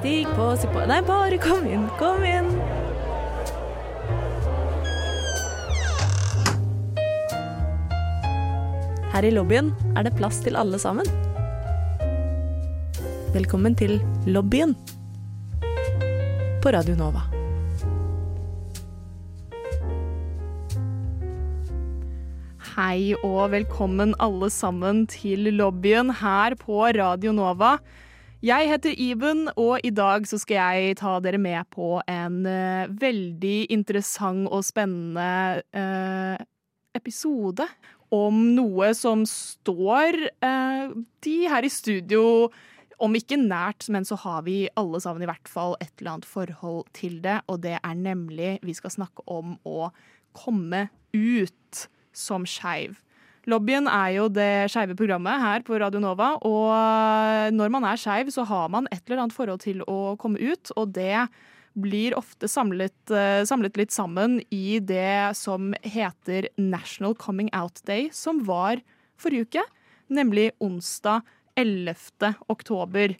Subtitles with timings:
[0.00, 2.46] Stig på, stig på Nei, bare kom inn, kom inn.
[9.12, 11.04] Her i lobbyen er det plass til alle sammen.
[13.36, 14.72] Velkommen til lobbyen
[16.64, 17.28] på Radio Nova.
[22.72, 27.76] Hei og velkommen alle sammen til lobbyen her på Radio Nova.
[28.40, 32.88] Jeg heter Iben, og i dag så skal jeg ta dere med på en uh,
[32.88, 36.40] veldig interessant og spennende uh,
[36.96, 37.66] episode
[38.08, 40.88] om noe som står uh,
[41.20, 42.48] de her i studio
[42.96, 46.32] om ikke nært, men så har vi alle sammen i hvert fall et eller annet
[46.32, 49.92] forhold til det, og det er nemlig Vi skal snakke om å
[50.32, 51.84] komme ut
[52.16, 52.96] som skeiv.
[53.48, 58.28] Lobbyen er jo det skeive programmet her på Radio Nova, og når man er skeiv,
[58.34, 61.28] så har man et eller annet forhold til å komme ut, og det
[61.80, 68.10] blir ofte samlet, eh, samlet litt sammen i det som heter National Coming Out Day,
[68.12, 68.82] som var
[69.16, 69.64] forrige uke,
[70.10, 71.22] nemlig onsdag
[71.56, 72.34] 11.
[72.48, 73.16] oktober.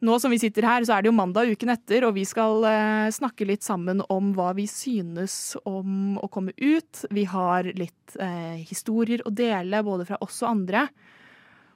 [0.00, 2.64] Nå som vi sitter her, så er det jo mandag uken etter, og vi skal
[2.64, 7.02] eh, snakke litt sammen om hva vi synes om å komme ut.
[7.12, 10.86] Vi har litt eh, historier å dele, både fra oss og andre.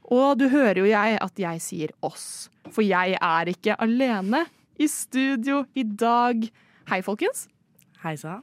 [0.08, 4.46] Og du hører jo jeg at jeg sier oss, for jeg er ikke alene
[4.80, 6.48] i studio i dag.
[6.88, 7.44] Hei, folkens.
[8.00, 8.40] Hei sann.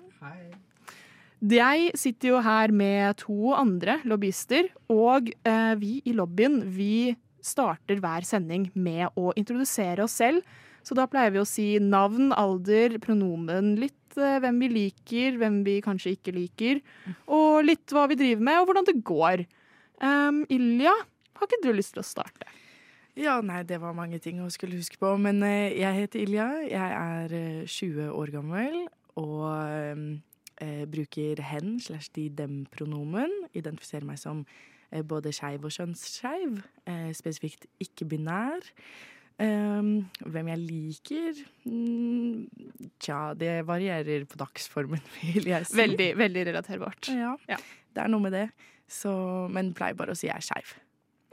[1.42, 8.02] Jeg sitter jo her med to andre lobbyister, og eh, vi i lobbyen vi starter
[8.02, 10.46] hver sending med å introdusere oss selv.
[10.86, 15.62] Så da pleier vi å si navn, alder, pronomen, litt eh, hvem vi liker, hvem
[15.68, 16.82] vi kanskje ikke liker,
[17.30, 19.46] og litt hva vi driver med, og hvordan det går.
[20.02, 20.96] Um, Ilja,
[21.38, 22.50] har ikke du lyst til å starte?
[23.20, 25.14] Ja, nei, det var mange ting å skulle huske på.
[25.22, 26.50] Men eh, jeg heter Ilja.
[26.64, 28.78] Jeg er eh, 20 år gammel
[29.20, 29.48] og
[30.64, 33.34] eh, bruker hen slash de dem-pronomen.
[33.52, 34.71] Identifiserer meg som eh,
[35.08, 36.60] både skeiv og kjønnsskeiv.
[36.88, 38.68] Eh, spesifikt ikke-binær.
[39.42, 41.40] Um, hvem jeg liker?
[41.66, 42.44] Mm,
[43.02, 45.78] tja, det varierer på dagsformen, vil jeg si.
[45.80, 47.10] Veldig, veldig relaterbart.
[47.16, 47.58] Ja, Ja.
[47.96, 48.44] det er noe med det.
[48.92, 49.10] Så,
[49.50, 50.76] men pleier bare å si jeg er skeiv.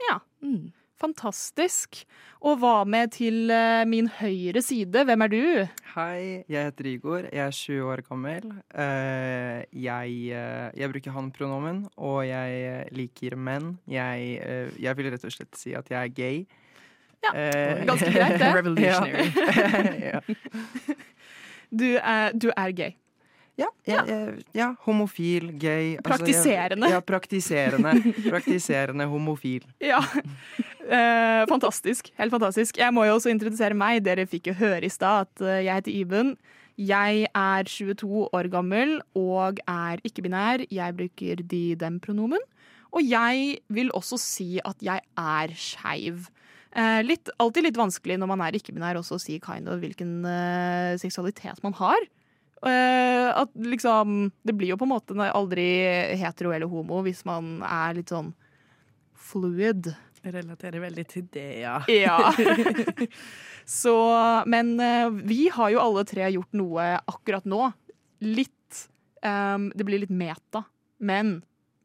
[0.07, 0.15] Ja.
[0.41, 0.71] Mm.
[0.99, 2.01] Fantastisk.
[2.43, 5.05] Og hva med til eh, min høyre side?
[5.07, 5.43] Hvem er du?
[5.93, 7.27] Hei, jeg heter Igor.
[7.31, 8.49] Jeg er 20 år gammel.
[8.75, 13.77] Eh, jeg, eh, jeg bruker han-pronomen, og jeg liker menn.
[13.87, 16.43] Jeg, jeg vil rett og slett si at jeg er gay.
[17.19, 17.31] Ja,
[17.83, 18.51] ganske greit, det.
[18.55, 19.27] Revolutionary.
[20.13, 20.19] ja.
[21.69, 22.95] Du er, du er gay.
[23.59, 25.97] Ja, jeg, jeg, ja, homofil, gay.
[25.97, 26.87] altså, Praktiserende.
[26.87, 27.93] jeg, ja, praktiserende.
[28.29, 29.65] Praktiserende homofil.
[29.91, 29.99] Ja.
[30.89, 32.07] Eh, fantastisk.
[32.17, 32.77] Helt fantastisk.
[32.79, 33.99] Jeg må jo også introdusere meg.
[34.05, 36.31] Dere fikk jo høre i stad at eh, jeg heter Iben.
[36.79, 40.63] Jeg er 22 år gammel og er ikke-binær.
[40.71, 42.41] Jeg bruker de-dem-pronomen.
[42.95, 46.29] Og jeg vil også si at jeg er skeiv.
[46.71, 50.23] Eh, litt, alltid litt vanskelig når man er ikke-binær også å si kind of hvilken
[50.25, 52.07] eh, seksualitet man har.
[52.65, 55.65] Eh, at liksom Det blir jo på en måte aldri
[56.19, 58.33] hetero eller homo hvis man er litt sånn
[59.29, 59.93] fluid.
[60.19, 61.77] Jeg relaterer veldig til det, ja.
[61.87, 62.17] Ja.
[63.69, 63.93] Så,
[64.49, 67.69] men eh, vi har jo alle tre gjort noe akkurat nå.
[68.25, 68.81] Litt
[69.23, 70.65] um, Det blir litt meta,
[70.99, 71.37] men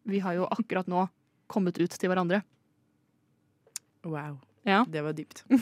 [0.09, 1.07] vi har jo akkurat nå
[1.47, 2.43] kommet ut til hverandre.
[4.05, 4.41] Wow.
[4.67, 4.83] Ja.
[4.89, 5.45] Det var dypt.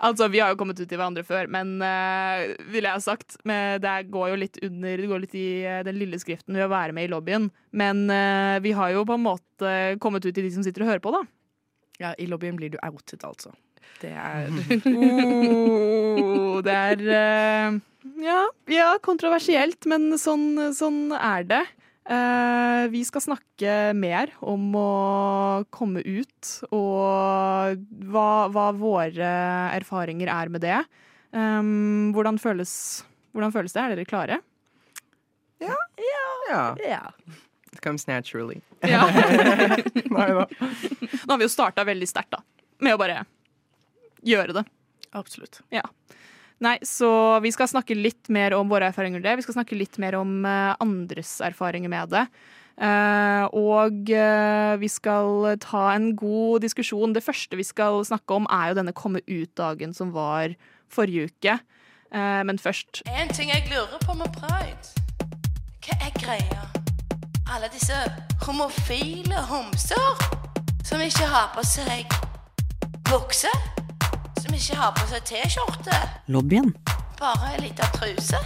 [0.00, 3.36] Altså, vi har jo kommet ut til hverandre før, men uh, ville jeg ha sagt
[3.48, 6.64] men Det går jo litt under Det går litt i eh, den lille skriften ved
[6.64, 7.50] å være med i lobbyen.
[7.76, 10.92] Men uh, vi har jo på en måte kommet ut til de som sitter og
[10.92, 11.24] hører på, da.
[12.00, 13.52] Ja, I lobbyen blir du outet, altså.
[14.00, 14.48] Det er
[16.20, 17.80] Oh, det er uh,
[18.24, 18.40] ja,
[18.72, 21.62] ja, kontroversielt, men sånn, sånn er det.
[22.08, 24.90] Eh, vi skal snakke mer om å
[25.74, 29.32] komme ut, og hva, hva våre
[29.76, 30.78] erfaringer er med det.
[31.30, 32.72] Um, hvordan, føles,
[33.36, 33.82] hvordan føles det?
[33.84, 34.40] Er dere klare?
[35.62, 35.76] Ja.
[36.82, 37.02] Ja.
[37.70, 38.58] It comes naturally.
[38.82, 39.04] Ja.
[40.10, 40.46] Nei da.
[40.50, 42.40] Nå har vi jo starta veldig sterkt, da.
[42.82, 43.22] Med å bare
[44.26, 44.64] gjøre det.
[45.14, 45.60] Absolutt.
[46.60, 49.38] Nei, så vi skal snakke litt mer om våre erfaringer med det.
[49.40, 52.26] Vi skal snakke litt mer om eh, andres erfaringer med det.
[52.80, 57.16] Eh, og eh, vi skal ta en god diskusjon.
[57.16, 60.52] Det første vi skal snakke om, er jo denne komme ut-dagen som var
[60.92, 61.60] forrige uke.
[62.10, 64.90] Men først En ting jeg lurer på med pride.
[65.86, 66.64] Hva er greia?
[67.46, 67.94] Alle disse
[68.42, 70.24] homofile homser
[70.82, 72.10] som ikke har på seg
[73.06, 73.54] bukse.
[74.60, 75.98] Ikke har på seg T-skjorte,
[76.28, 76.66] Lobbyen
[77.16, 78.36] bare ei lita truse?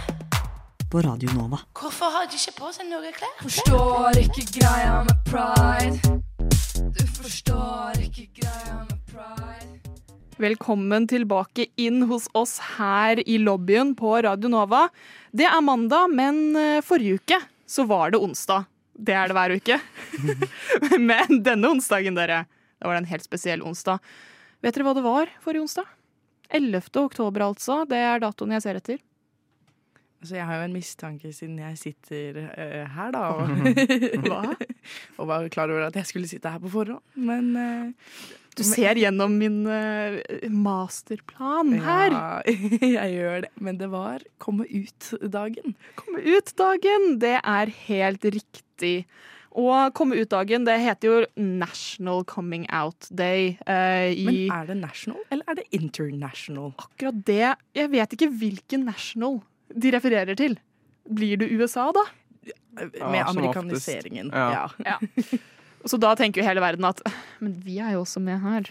[0.91, 1.57] på Radio Nova.
[1.75, 3.33] Hvorfor har de ikke på seg noe klær?
[3.41, 6.13] Forstår ikke greia med pride.
[6.95, 9.97] Du forstår ikke greia med pride.
[10.39, 14.85] Velkommen tilbake inn hos oss her i lobbyen på Radio Nova.
[15.35, 18.69] Det er mandag, men eh, forrige uke så var det onsdag.
[18.95, 19.81] Det er det hver uke.
[21.11, 22.45] men denne onsdagen, dere,
[22.79, 23.99] da var det en helt spesiell onsdag.
[24.63, 25.94] Vet dere hva det var forrige onsdag?
[26.49, 26.89] 11.
[27.01, 27.83] oktober, altså.
[27.89, 29.03] Det er datoen jeg ser etter.
[30.25, 33.19] Altså, jeg har jo en mistanke siden jeg sitter uh, her, da.
[33.35, 34.55] Og,
[35.19, 37.03] og var klar over at jeg skulle sitte her på forhånd.
[37.13, 38.09] Men uh,
[38.57, 42.15] Du ser gjennom min eh, masterplan her.
[42.15, 42.55] Ja,
[42.95, 43.51] jeg gjør det.
[43.59, 45.75] Men det var komme ut-dagen.
[45.99, 48.95] Komme ut-dagen, det er helt riktig.
[49.55, 53.57] Og komme ut-dagen, det heter jo National Coming Out Day.
[53.65, 56.73] eh, i Men er det national, eller er det international?
[56.77, 59.41] akkurat det Jeg vet ikke hvilken national
[59.71, 60.57] de refererer til.
[61.07, 62.03] Blir det USA, da?
[62.75, 64.29] Med amerikaniseringen.
[64.33, 64.67] Ja.
[64.83, 64.97] Ja.
[65.85, 67.01] Så da tenker jo hele verden at
[67.39, 68.67] Men vi er jo også med her.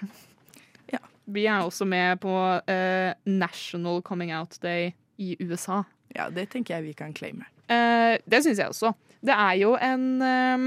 [0.92, 0.98] Ja.
[1.26, 2.34] Vi er også med på
[2.68, 5.82] eh, National Coming Out Day i USA.
[6.14, 7.44] ja, det tenker jeg vi kan claime.
[7.68, 8.92] Eh, det syns jeg også.
[9.24, 10.66] Det er jo en um,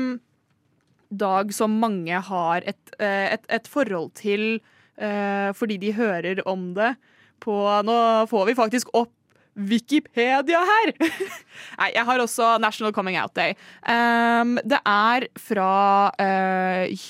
[1.13, 4.59] dag som mange har et, eh, et, et forhold til
[5.01, 6.95] uh, fordi de hører om det
[7.44, 7.54] på
[7.86, 8.00] Nå
[8.31, 9.13] får vi faktisk opp
[9.57, 10.92] Wikipedia her!
[11.80, 13.56] Nei, jeg har også National Coming Out Day.
[13.89, 15.69] Um, det er fra
[16.13, 17.07] uh,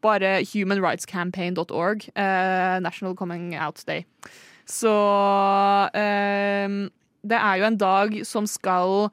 [0.00, 2.08] bare humanrightscampaign.org.
[2.16, 4.06] Uh, National Coming Out Day.
[4.64, 4.92] Så
[5.92, 6.78] um,
[7.20, 9.12] det er jo en dag som skal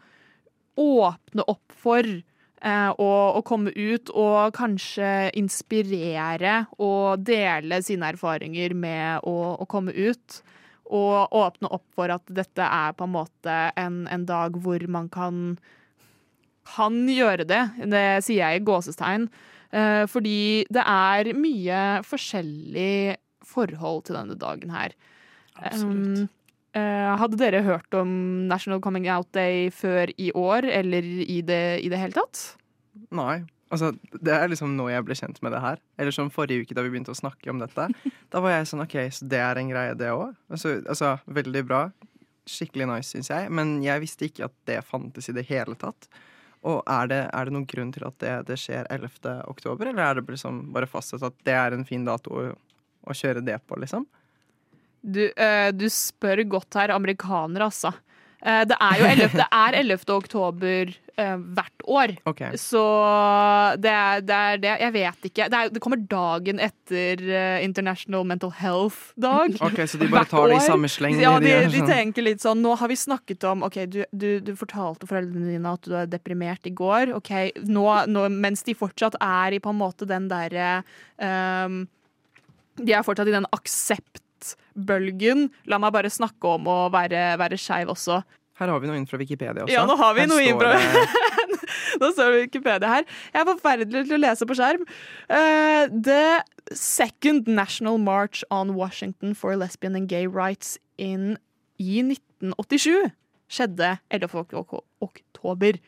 [0.80, 8.76] åpne opp for eh, å, å komme ut og kanskje inspirere og dele sine erfaringer
[8.78, 10.40] med å, å komme ut.
[10.90, 15.06] Og åpne opp for at dette er på en måte en, en dag hvor man
[15.14, 15.60] kan,
[16.66, 17.62] kan gjøre det.
[17.86, 19.30] Det sier jeg i gåsestegn.
[19.70, 24.96] Eh, fordi det er mye forskjellig forhold til denne dagen her.
[25.60, 26.26] Absolutt.
[26.26, 26.39] Um,
[26.78, 28.10] hadde dere hørt om
[28.50, 32.44] National Coming Out Day før i år, eller i det, i det hele tatt?
[33.16, 33.42] Nei.
[33.70, 35.82] Altså, det er liksom nå jeg ble kjent med det her.
[36.02, 37.90] Eller som forrige uke da vi begynte å snakke om dette.
[38.34, 40.34] Da var jeg sånn OK, så det er en greie, det òg?
[40.54, 41.84] Altså, altså, veldig bra.
[42.50, 43.50] Skikkelig nice, syns jeg.
[43.54, 46.10] Men jeg visste ikke at det fantes i det hele tatt.
[46.66, 49.22] Og er det, er det noen grunn til at det, det skjer 11.
[49.48, 52.48] oktober, eller er det liksom bare fastsatt at det er en fin dato å,
[53.08, 54.04] å kjøre det på, liksom?
[55.02, 57.94] Du, uh, du spør godt her, amerikaner, altså.
[58.40, 60.04] Uh, det er jo 11, det er 11.
[60.16, 62.14] oktober uh, hvert år.
[62.30, 62.56] okay.
[62.60, 62.84] Så
[63.84, 64.76] det er, det er det.
[64.80, 65.48] Jeg vet ikke.
[65.52, 67.24] Det, er, det kommer dagen etter
[67.64, 69.58] International Mental Health-dag.
[69.68, 71.20] Ok, Så de bare Hvert tar det i samme sleng?
[71.20, 71.92] Ja, de, de sånn.
[71.92, 75.76] tenker litt sånn Nå har vi snakket om OK, du, du, du fortalte foreldrene dine
[75.76, 77.16] at du er deprimert i går.
[77.20, 77.34] OK,
[77.68, 80.80] nå, nå, mens de fortsatt er i på en måte den derre
[81.20, 81.84] ehm,
[82.80, 83.48] De er fortsatt i den
[84.40, 85.50] akseptbølgen.
[85.70, 88.22] La meg bare snakke om å være, være skeiv også.
[88.60, 89.72] Her har vi noe inn fra Wikipedia også.
[89.72, 90.76] Ja, nå har vi Her noe inn fra-
[92.02, 93.06] Nå står det Wikipedia her.
[93.34, 94.84] Jeg er forferdelig til å lese på skjerm.
[95.32, 96.44] Uh, the
[96.76, 101.38] second national march on Washington for lesbian and gay rights in,
[101.80, 103.14] i 1987
[103.50, 104.44] skjedde 11.
[104.44, 104.76] ok ok
[105.08, 105.80] oktober.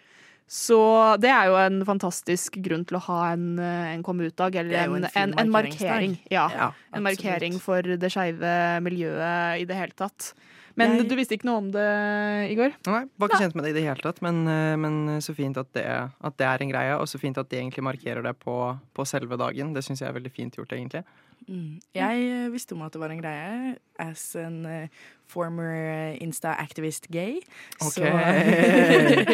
[0.52, 0.78] Så
[1.24, 4.66] det er jo en fantastisk grunn til å ha en, eh, en komme ut-dag, er
[4.66, 6.18] eller en, en en, en markering.
[6.30, 8.52] Ja, Ja, en markering for det skeive
[8.84, 10.34] miljøet i det hele tatt.
[10.76, 12.76] Men Jeg- du visste ikke noe om det, i går?
[12.88, 15.56] Nei, var ikke kjent med det i det hele tatt, men, eh, men så fint
[15.58, 18.36] at det, at det er en greie, og så fint at de egentlig markerer det
[18.40, 19.74] på, på selve dagen.
[19.74, 21.04] Det syns jeg er veldig fint gjort, egentlig.
[21.48, 21.80] Mm.
[21.96, 27.08] Jeg eh, visste om at det var en greie as en eh, former eh, Insta-activist
[27.12, 27.40] gay.
[27.82, 29.26] Okay.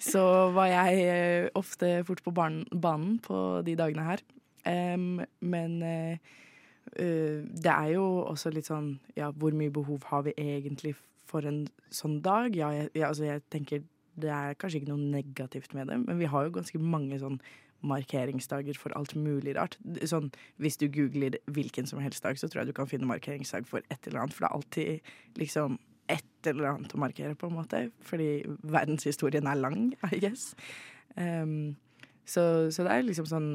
[0.00, 4.24] Så, så var jeg ofte fort på banen, på de dagene her.
[4.64, 6.16] Um, men uh,
[6.96, 10.94] det er jo også litt sånn Ja, hvor mye behov har vi egentlig
[11.28, 12.56] for en sånn dag?
[12.56, 13.82] Ja, jeg, ja, altså jeg tenker
[14.14, 17.40] det er kanskje ikke noe negativt med det, men vi har jo ganske mange sånn
[17.84, 19.76] markeringsdager for alt mulig rart.
[20.08, 20.30] Sånn,
[20.62, 23.84] hvis du googler hvilken som helst dag, så tror jeg du kan finne markeringsdag for
[23.92, 24.36] et eller annet.
[24.36, 25.78] For det er alltid liksom
[26.12, 27.86] et eller annet å markere, på en måte.
[28.04, 30.52] Fordi verdenshistorien er lang, I guess.
[31.16, 31.76] Um,
[32.26, 33.48] så, så det er liksom sånn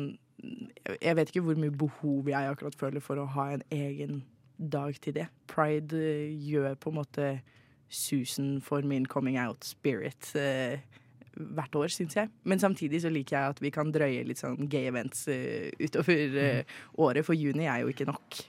[1.01, 4.21] Jeg vet ikke hvor mye behov jeg akkurat føler for å ha en egen
[4.55, 5.25] dag til det.
[5.51, 7.25] Pride eh, gjør på en måte
[7.89, 10.79] susen for min coming out spirit eh,
[11.39, 12.31] hvert år, syns jeg.
[12.43, 16.39] Men samtidig så liker jeg at vi kan drøye litt sånn gay events uh, utover
[16.39, 18.41] uh, året, for juni er jo ikke nok.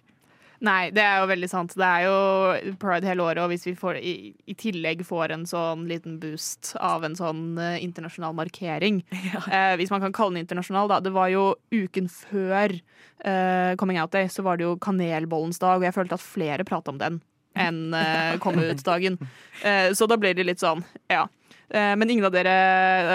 [0.60, 1.72] Nei, det er jo veldig sant.
[1.78, 5.46] Det er jo pride hele året, og hvis vi får, i, i tillegg får en
[5.48, 10.44] sånn liten boost av en sånn uh, internasjonal markering eh, Hvis man kan kalle den
[10.44, 11.00] internasjonal, da.
[11.00, 15.80] Det var jo uken før uh, Coming Out Day, så var det jo kanelbollens dag,
[15.80, 17.22] og jeg følte at flere prata om den
[17.56, 19.16] enn uh, Komme ut-dagen.
[19.98, 21.24] Så da blir det litt sånn, ja.
[21.70, 22.52] Eh, Men ingen av dere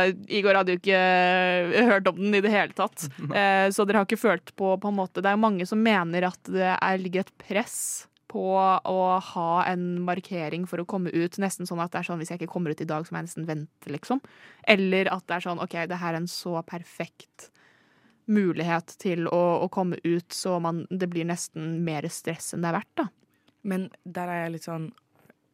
[0.08, 3.08] eh, Igor hadde jo ikke eh, hørt om den i det hele tatt.
[3.76, 6.52] Så dere har ikke følt på på en måte Det er mange som mener at
[6.52, 11.38] det er, ligger et press på å ha en markering for å komme ut.
[11.40, 13.22] Nesten sånn at det er sånn hvis jeg ikke kommer ut i dag, så må
[13.22, 14.20] jeg nesten vente, liksom.
[14.68, 17.50] Eller at det er sånn OK, det her er en så perfekt
[18.28, 22.74] mulighet til å, å komme ut, så man, det blir nesten mer stress enn det
[22.74, 23.08] er verdt, da.
[23.66, 24.90] Men der er jeg litt sånn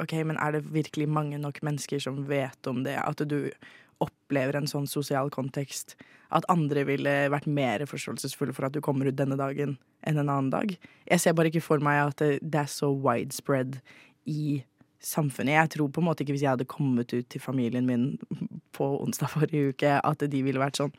[0.01, 2.98] OK, men er det virkelig mange nok mennesker som vet om det?
[3.01, 3.51] At du
[4.01, 5.96] opplever en sånn sosial kontekst?
[6.34, 9.77] At andre ville vært mer forståelsesfulle for at du kommer ut denne dagen
[10.08, 10.74] enn en annen dag?
[11.05, 13.77] Jeg ser bare ikke for meg at det, det er så widespread
[14.31, 14.63] i
[15.01, 15.58] samfunnet.
[15.58, 18.15] Jeg tror på en måte ikke hvis jeg hadde kommet ut til familien min
[18.77, 20.93] på onsdag forrige uke, at de ville vært sånn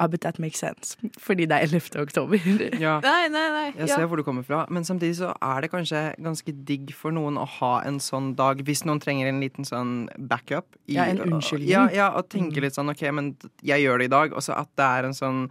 [0.00, 0.96] ah, but that makes sense.
[1.18, 2.00] Fordi det er 11.
[2.02, 2.38] oktober.
[2.80, 2.98] Ja.
[3.04, 3.66] Nei, nei, nei.
[3.78, 7.14] Jeg ser hvor du kommer fra, men samtidig så er det kanskje ganske digg for
[7.14, 10.66] noen å ha en sånn dag, hvis noen trenger en liten sånn backup.
[10.88, 11.68] i- Ja, en unnskyldning.
[11.70, 14.32] Ja, ja, og tenke litt sånn OK, men jeg gjør det i dag.
[14.32, 15.50] Og så at det er en sånn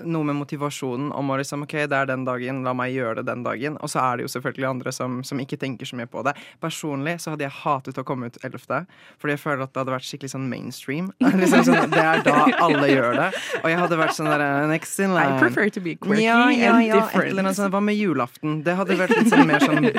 [0.00, 3.26] noe med motivasjonen om å liksom OK, det er den dagen, la meg gjøre det
[3.28, 3.76] den dagen.
[3.84, 6.32] Og så er det jo selvfølgelig andre som, som ikke tenker så mye på det.
[6.62, 8.86] Personlig så hadde jeg hatet å komme ut 11.,
[9.20, 11.10] fordi jeg føler at det hadde vært skikkelig sånn mainstream.
[11.42, 13.28] liksom sånn, det er da alle gjør det.
[13.60, 16.74] Og jeg hadde vært sånn der Next in I prefer to be quirky Ja, ja,
[16.74, 17.30] and ja, et different.
[17.30, 17.74] eller annet sånt.
[17.74, 18.60] Hva med julaften?
[18.64, 19.90] Det hadde vært litt sånn mer sånn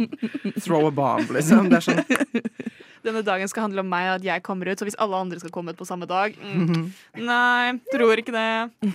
[0.64, 1.68] throw a bomb, liksom.
[1.72, 2.02] Det er sånn
[3.02, 4.78] Denne dagen skal handle om meg, og at jeg kommer ut.
[4.78, 6.84] Så hvis alle andre skal komme ut på samme dag mm,
[7.26, 8.92] Nei, tror ikke det.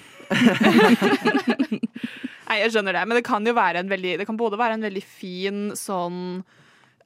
[2.48, 3.04] Nei, jeg skjønner det.
[3.04, 6.22] Men det kan jo være en veldig Det kan både være en veldig fin sånn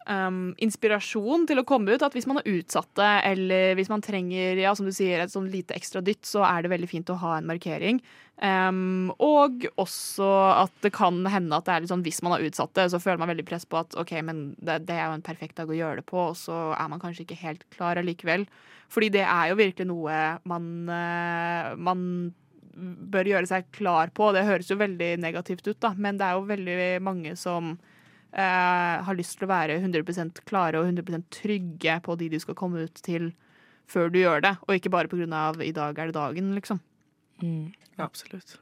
[0.08, 2.04] um, inspirasjon til å komme ut.
[2.06, 5.50] At hvis man utsatt det, eller hvis man trenger ja, som du sier, et sånn
[5.52, 8.02] lite ekstra dytt, så er det veldig fint å ha en markering.
[8.42, 10.28] Um, og også
[10.64, 13.22] at det kan hende at det er litt sånn hvis man utsatt det, så føler
[13.22, 15.78] man veldig press på at OK, men det, det er jo en perfekt dag å
[15.78, 18.48] gjøre det på, og så er man kanskje ikke helt klar allikevel.
[18.92, 20.16] Fordi det er jo virkelig noe
[20.50, 22.02] man, eh, man
[23.14, 24.32] bør gjøre seg klar på.
[24.36, 27.76] Det høres jo veldig negativt ut, da, men det er jo veldig mange som
[28.32, 32.86] har lyst til å være 100% klare og 100% trygge på de du skal komme
[32.88, 33.34] ut til
[33.92, 36.80] før du gjør det, og ikke bare av i dag er det dagen, liksom.
[37.44, 38.56] Mm, absolutt.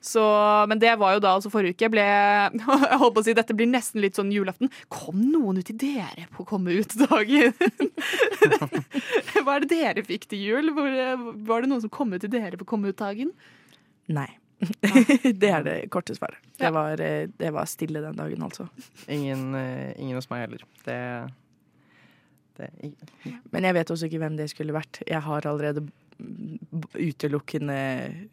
[0.00, 0.22] Så,
[0.70, 1.90] men det var jo da altså forrige uke.
[1.90, 2.04] Ble,
[2.54, 4.70] jeg holdt på å si, Dette blir nesten litt sånn julaften.
[4.92, 7.54] Kom noen ut til dere på komme ut-dagen?
[9.42, 10.72] Hva er det dere fikk til jul?
[10.76, 13.34] Var, var det noen som kom ut til dere på komme ut-dagen?
[14.06, 14.30] Nei.
[15.42, 16.40] det er det korte svaret.
[16.58, 18.66] Det, var, eh, det var stille den dagen, altså.
[19.06, 20.64] ingen, eh, ingen hos meg heller.
[20.84, 20.98] Det,
[22.58, 22.70] det
[23.52, 25.02] Men jeg vet også ikke hvem det skulle vært.
[25.06, 25.86] Jeg har allerede
[26.98, 27.76] utelukkende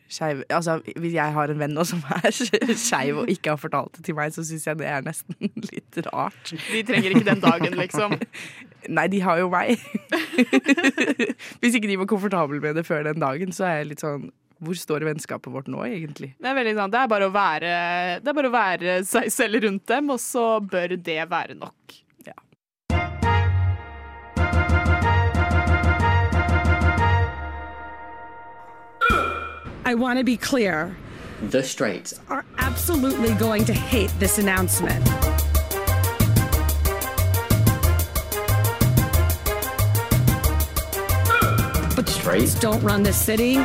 [0.10, 2.34] skeiv Altså, hvis jeg har en venn nå som er
[2.88, 5.38] skeiv og ikke har fortalt det til meg, så syns jeg det er nesten
[5.70, 6.56] litt rart.
[6.72, 8.18] De trenger ikke den dagen, liksom.
[8.90, 9.78] Nei, de har jo meg.
[11.62, 14.32] hvis ikke de var komfortable med det før den dagen, så er jeg litt sånn
[14.66, 16.32] Hvor står vennskapet vårt nå, egentlig?
[16.42, 16.94] Det er veldig sant.
[16.96, 17.74] Det er bare å være,
[18.24, 22.00] det er bare å være seg selv rundt dem, og så bør det være nok.
[22.26, 22.34] Ja.
[29.86, 30.96] I want to be clear.
[31.52, 32.20] The Straits.
[32.30, 35.04] Are absolutely going to hate this announcement.
[41.96, 42.50] But Straight.
[42.50, 43.60] straights don't run this city.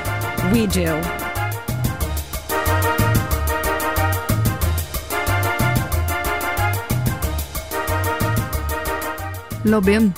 [0.49, 0.89] We do.
[9.65, 10.15] Lobbyen.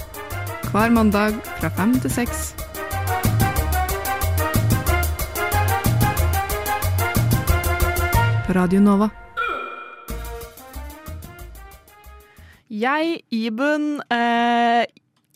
[0.71, 2.55] Hver mandag fra fem til seks.
[8.47, 9.09] På Radio Nova.
[12.71, 14.85] Jeg, Iben, eh,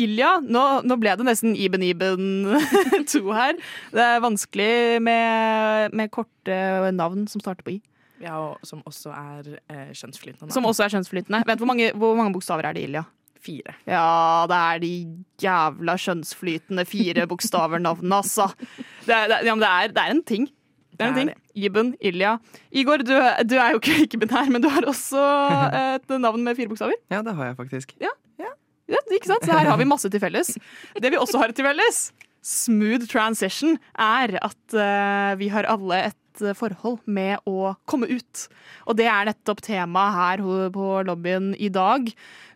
[0.02, 2.24] Ilja nå, nå ble det nesten Iben Iben
[3.12, 3.56] 2 her.
[3.94, 4.70] Det er vanskelig
[5.04, 6.56] med, med korte
[6.96, 7.82] navn som starter på I.
[8.20, 10.52] Ja, og som også er eh, kjønnsflytende.
[10.52, 11.42] Som også er kjønnsflytende.
[11.48, 13.04] Vent, hvor mange, hvor mange bokstaver er det, Ilja?
[13.46, 13.74] Fire.
[13.86, 14.92] Ja, det er de
[15.44, 18.48] jævla kjønnsflytende fire bokstaver-navnene, altså.
[19.06, 20.48] Det er, det, ja, men det, er, det er en ting.
[20.96, 21.42] Det er en Det er ting.
[21.68, 22.34] Iben, Ilja.
[22.72, 23.12] Igor, du,
[23.48, 25.20] du er jo ikke ikke-binær, men du har også
[26.00, 26.96] et navn med fire bokstaver.
[27.12, 27.96] Ja, det har jeg faktisk.
[28.00, 28.50] Ja, Ja,
[29.16, 29.46] ikke sant?
[29.46, 30.54] Så her har vi masse til felles.
[30.94, 32.06] Det vi også har til felles,
[32.46, 38.42] smooth transition er at uh, vi har alle et eh, forhold med å komme ut.
[38.86, 42.06] Og det er nettopp temaet her på lobbyen i dag.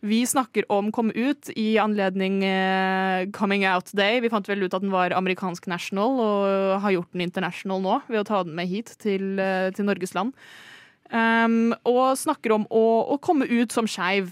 [0.07, 4.21] Vi snakker om komme ut i anledning eh, Coming Out Day.
[4.23, 8.03] Vi fant vel ut at den var amerikansk national, og har gjort den international nå
[8.07, 9.41] ved å ta den med hit til,
[9.75, 10.37] til Norges land.
[11.11, 14.31] Um, og snakker om å, å komme ut som skeiv.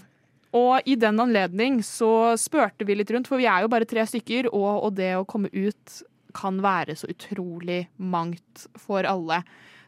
[0.57, 4.05] Og i den anledning så spurte vi litt rundt, for vi er jo bare tre
[4.09, 5.99] stykker, og, og det å komme ut
[6.37, 9.43] kan være så utrolig mangt for alle.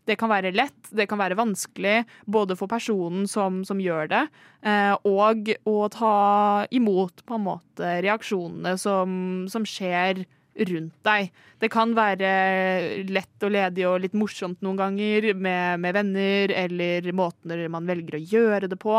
[0.10, 4.22] Det kan være lett, det kan være vanskelig, både for personen som, som gjør det,
[4.66, 6.16] eh, og å ta
[6.74, 9.12] imot på en måte reaksjonene som,
[9.52, 10.24] som skjer
[10.72, 11.30] rundt deg.
[11.62, 12.32] Det kan være
[13.08, 18.18] lett og ledig og litt morsomt noen ganger med, med venner, eller måter man velger
[18.18, 18.98] å gjøre det på.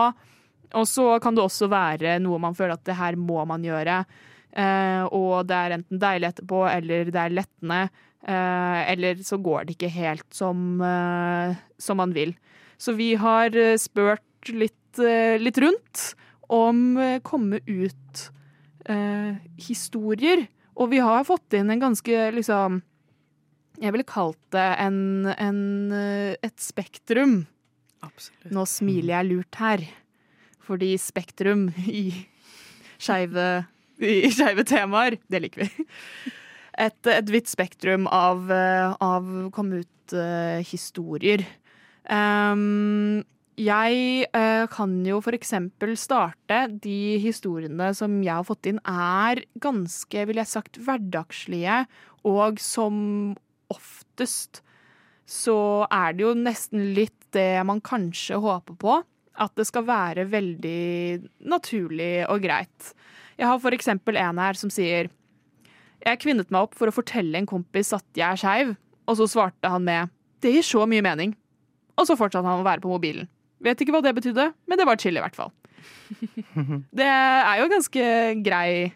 [0.79, 4.05] Og så kan det også være noe man føler at det her må man gjøre.
[4.53, 7.89] Uh, og det er enten deilig etterpå, eller det er lettende.
[8.23, 12.33] Uh, eller så går det ikke helt som, uh, som man vil.
[12.77, 14.99] Så vi har spurt litt,
[15.39, 16.15] litt rundt
[16.53, 18.29] om komme ut-historier.
[20.75, 22.83] og vi har fått inn en ganske liksom
[23.79, 25.93] Jeg ville kalt det en, en,
[26.43, 27.47] et spektrum.
[28.03, 28.51] Absolutt.
[28.51, 29.79] Nå smiler jeg lurt her,
[30.67, 32.11] fordi spektrum i
[33.03, 33.65] skeive
[34.69, 35.87] temaer, det liker vi.
[36.81, 41.45] Et, et vidt spektrum av, eh, av kom ut-historier.
[42.09, 43.21] Um,
[43.61, 49.45] jeg uh, kan jo for eksempel starte De historiene som jeg har fått inn, er
[49.63, 51.85] ganske, vil jeg sagt, hverdagslige.
[52.25, 52.97] Og som
[53.73, 54.63] oftest
[55.29, 58.99] så er det jo nesten litt det man kanskje håper på.
[59.41, 62.93] At det skal være veldig naturlig og greit.
[63.39, 65.09] Jeg har for eksempel en her som sier
[66.03, 68.75] Jeg kvinnet meg opp for å fortelle en kompis at jeg er skeiv,
[69.09, 70.13] og så svarte han med
[70.43, 71.37] Det gir så mye mening.
[71.97, 73.29] Og så fortsatte han å være på mobilen.
[73.63, 75.53] Vet ikke hva det betydde, men det var chill i hvert fall.
[76.99, 78.03] Det er jo ganske
[78.45, 78.93] grei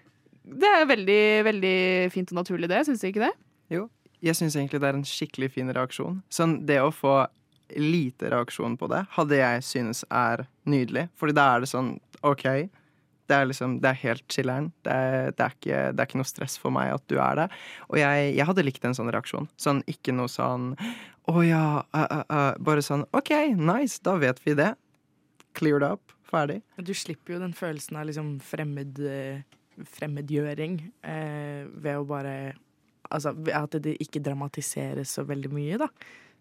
[0.47, 1.79] Det er veldig, veldig
[2.15, 2.85] fint og naturlig, det.
[2.87, 3.33] Syns du ikke det?
[3.73, 3.87] Jo,
[4.23, 6.21] jeg syns egentlig det er en skikkelig fin reaksjon.
[6.33, 7.19] Sånn, det å få
[7.75, 11.09] lite reaksjon på det, hadde jeg synes er nydelig.
[11.19, 11.95] Fordi da er det sånn
[12.27, 12.47] OK,
[13.27, 14.71] det er liksom, det er helt chiller'n.
[14.87, 14.97] Det,
[15.39, 17.47] det, det er ikke noe stress for meg at du er det.
[17.91, 19.49] Og jeg, jeg hadde likt en sånn reaksjon.
[19.61, 20.75] Sånn ikke noe sånn
[21.27, 22.51] Å ja, uh, uh, uh.
[22.63, 24.73] Bare sånn OK, nice, da vet vi det.
[25.59, 26.15] Cleared up.
[26.27, 26.61] Ferdig.
[26.83, 28.99] Du slipper jo den følelsen av liksom fremmed,
[29.95, 32.37] fremmedgjøring eh, ved å bare
[33.07, 35.87] Altså at det ikke dramatiseres så veldig mye, da.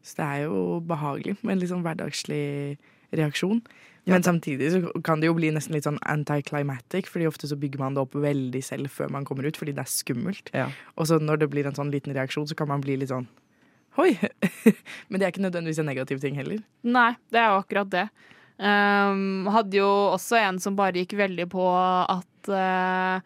[0.05, 2.77] Så det er jo behagelig med en litt sånn hverdagslig
[3.15, 3.63] reaksjon.
[4.05, 7.81] Men samtidig så kan det jo bli nesten litt sånn anticlimatic, fordi ofte så bygger
[7.81, 10.51] man det opp veldig selv før man kommer ut, fordi det er skummelt.
[10.53, 10.67] Ja.
[10.93, 13.25] Og så når det blir en sånn liten reaksjon, så kan man bli litt sånn
[13.97, 14.11] hoi.
[15.09, 16.61] Men det er ikke nødvendigvis en negativ ting heller.
[16.85, 18.05] Nei, det er jo akkurat det.
[18.55, 23.17] Um, hadde jo også en som bare gikk veldig på at uh,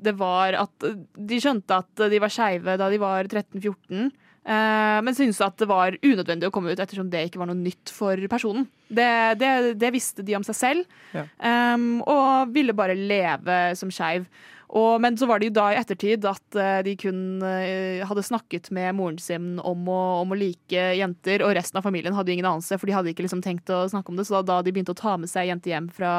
[0.00, 5.14] det var at De skjønte at de var skeive da de var 13-14, eh, men
[5.14, 8.16] syntes at det var unødvendig å komme ut ettersom det ikke var noe nytt for
[8.32, 8.64] personen.
[8.88, 9.08] Det,
[9.40, 11.26] det, det visste de om seg selv, Ja.
[11.74, 14.24] um, og ville bare leve som skeiv.
[14.68, 18.20] Og, men så var det jo da i ettertid at eh, de kun eh, hadde
[18.26, 22.28] snakket med moren sin om å, om å like jenter, og resten av familien hadde
[22.28, 24.26] jo ingen anelse, for de hadde ikke liksom tenkt å snakke om det.
[24.28, 26.12] Så da, da de begynte å ta med seg jenter hjem fra,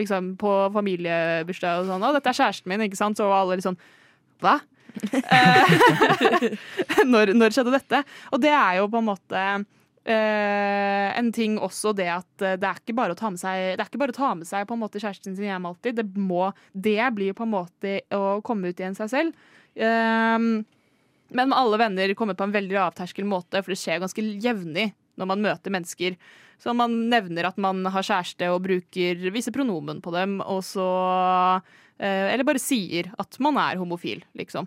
[0.00, 3.20] liksom, på familiebursdag og sånn 'Å, dette er kjæresten min', ikke sant?
[3.20, 3.76] Så var alle litt sånn
[4.40, 4.56] Hva?
[5.24, 8.02] Eh, når, når skjedde dette?
[8.32, 9.40] Og det er jo på en måte
[10.04, 13.74] eh, en ting også det at eh, det er ikke bare å ta med seg
[13.74, 15.98] Det er ikke bare å ta med seg på en måte kjæresten sin hjem alltid.
[16.00, 19.50] Det, må, det blir på en måte å komme ut igjen seg selv.
[19.74, 20.64] Ehm,
[21.34, 24.92] men med alle venner kommer på en veldig lavterskel måte, for det skjer ganske jevnlig
[25.18, 26.18] når man møter mennesker.
[26.62, 30.86] Så man nevner at man har kjæreste og bruker visse pronomen på dem, og så
[31.58, 34.66] eh, Eller bare sier at man er homofil, liksom.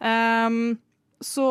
[0.00, 0.78] Um,
[1.22, 1.46] så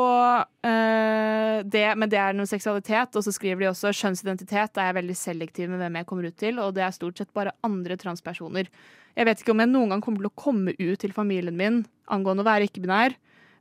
[0.68, 4.74] eh, det, Men det er noe seksualitet, og så skriver de også kjønnsidentitet.
[4.76, 7.22] Da er jeg veldig selektiv med hvem jeg kommer ut til, og det er stort
[7.22, 8.70] sett bare andre transpersoner.
[9.16, 11.82] Jeg vet ikke om jeg noen gang kommer til å komme ut til familien min
[12.12, 13.16] angående å være ikke-binær,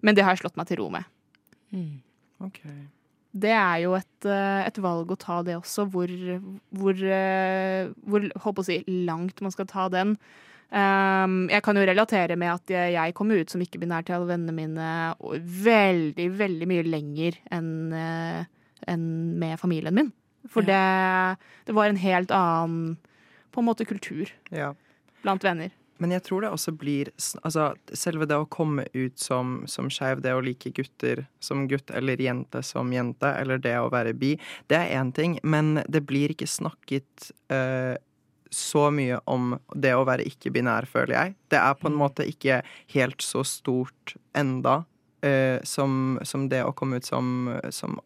[0.06, 1.06] men det har jeg slått meg til ro med.
[2.42, 2.60] Ok.
[3.30, 6.10] Det er jo et, eh, et valg å ta det også, hvor,
[6.74, 10.16] hvor, eh, hvor håper å si, langt man skal ta den.
[10.70, 14.54] Um, jeg kan jo relatere med at jeg, kom ut som ikke-binær til alle vennene
[14.54, 14.90] mine
[15.64, 17.70] veldig, veldig mye lenger enn
[18.88, 19.02] en
[19.38, 20.12] med familien min.
[20.48, 20.78] For det,
[21.66, 22.96] det var en helt annen
[23.52, 24.72] på en måte kultur Ja.
[25.22, 25.70] blant venner.
[25.98, 27.10] men jeg tror det også blir
[27.44, 31.90] Altså, selve det å komme ut som, som skeiv, det å like gutter som gutt,
[31.90, 36.06] eller jente som jente, eller det å være bi, det er én ting, men det
[36.06, 37.98] blir ikke snakket eh,
[38.50, 41.34] så mye om det å være ikke-binær, føler jeg.
[41.52, 42.60] Det er på en måte ikke
[42.94, 44.82] helt så stort enda
[45.24, 47.98] uh, som, som det å komme ut som, som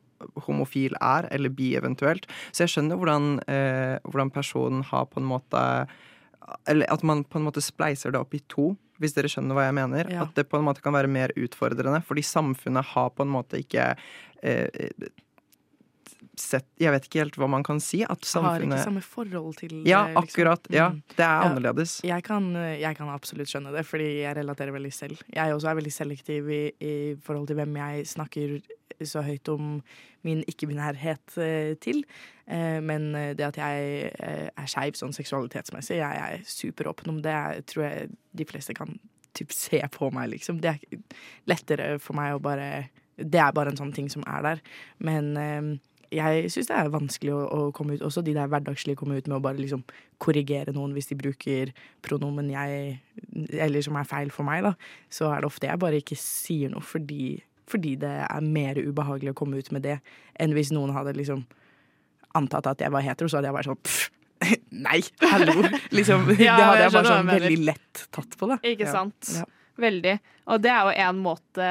[0.47, 2.29] homofil er, eller bi eventuelt.
[2.53, 5.63] Så jeg skjønner hvordan, uh, hvordan personen har på en måte
[6.69, 9.65] Eller at man på en måte spleiser det opp i to, hvis dere skjønner hva
[9.65, 10.11] jeg mener.
[10.13, 10.27] Ja.
[10.27, 13.63] At det på en måte kan være mer utfordrende, fordi samfunnet har på en måte
[13.63, 13.95] ikke
[14.45, 14.69] eh,
[16.41, 18.03] sett Jeg vet ikke helt hva man kan si.
[18.03, 19.87] At Har ikke samme forhold til det.
[19.89, 20.23] Ja, liksom.
[20.25, 20.67] akkurat.
[20.71, 21.03] Ja, Mm.
[21.17, 21.43] det er Ja.
[21.49, 22.01] annerledes.
[22.05, 25.19] Jeg kan, jeg kan absolutt skjønne det, fordi jeg relaterer veldig selv.
[25.33, 28.63] Jeg også er veldig selektiv i, i forhold til hvem jeg snakker
[29.03, 29.83] så høyt om
[30.23, 32.05] min ikke-binærhet eh, til.
[32.47, 37.33] Eh, men det at jeg eh, er skeiv sånn seksualitetsmessig, jeg er superåpen om det.
[37.33, 38.99] Jeg tror jeg de fleste kan
[39.35, 40.61] typ se på meg, liksom.
[40.61, 40.99] Det er
[41.47, 44.61] lettere for meg å bare Det er bare en sånn ting som er der.
[44.99, 45.81] Men
[46.15, 49.27] jeg syns det er vanskelig å, å komme ut, også de der hverdagslige komme ut
[49.31, 49.83] med å bare liksom
[50.23, 51.73] korrigere noen hvis de bruker
[52.07, 53.01] pronomen jeg
[53.59, 54.75] Eller som er feil for meg, da.
[55.13, 59.35] Så er det ofte jeg bare ikke sier noe fordi, fordi det er mer ubehagelig
[59.35, 59.99] å komme ut med det
[60.41, 61.45] enn hvis noen hadde liksom
[62.35, 64.11] antatt at jeg var hetero, så hadde jeg bare sånn pff,
[64.87, 64.99] Nei,
[65.31, 65.61] hallo!
[65.95, 68.57] Liksom, det hadde jeg jeg bare sånn veldig lett tatt på, da.
[68.67, 68.95] Ikke Ja.
[68.97, 69.31] sant?
[69.39, 69.45] Ja.
[69.81, 70.13] Veldig.
[70.55, 71.65] Og det er jo én måte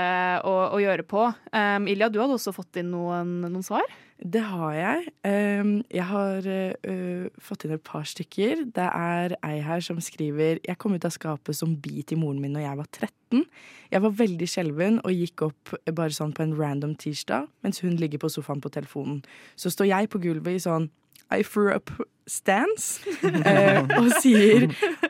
[0.44, 1.22] å, å gjøre på.
[1.56, 3.86] Um, Ilja, du hadde også fått inn noen, noen svar?
[4.24, 5.08] Det har jeg.
[5.28, 8.64] Um, jeg har uh, fått inn et par stykker.
[8.72, 12.40] Det er ei her som skriver Jeg kom ut av skapet som bi til moren
[12.40, 13.44] min når jeg var 13.
[13.92, 17.98] Jeg var veldig skjelven og gikk opp bare sånn på en random tirsdag, mens hun
[18.00, 19.20] ligger på sofaen på telefonen.
[19.60, 20.88] Så står jeg på gulvet i sånn
[21.34, 21.92] I threw up
[22.30, 24.70] stance eh, og sier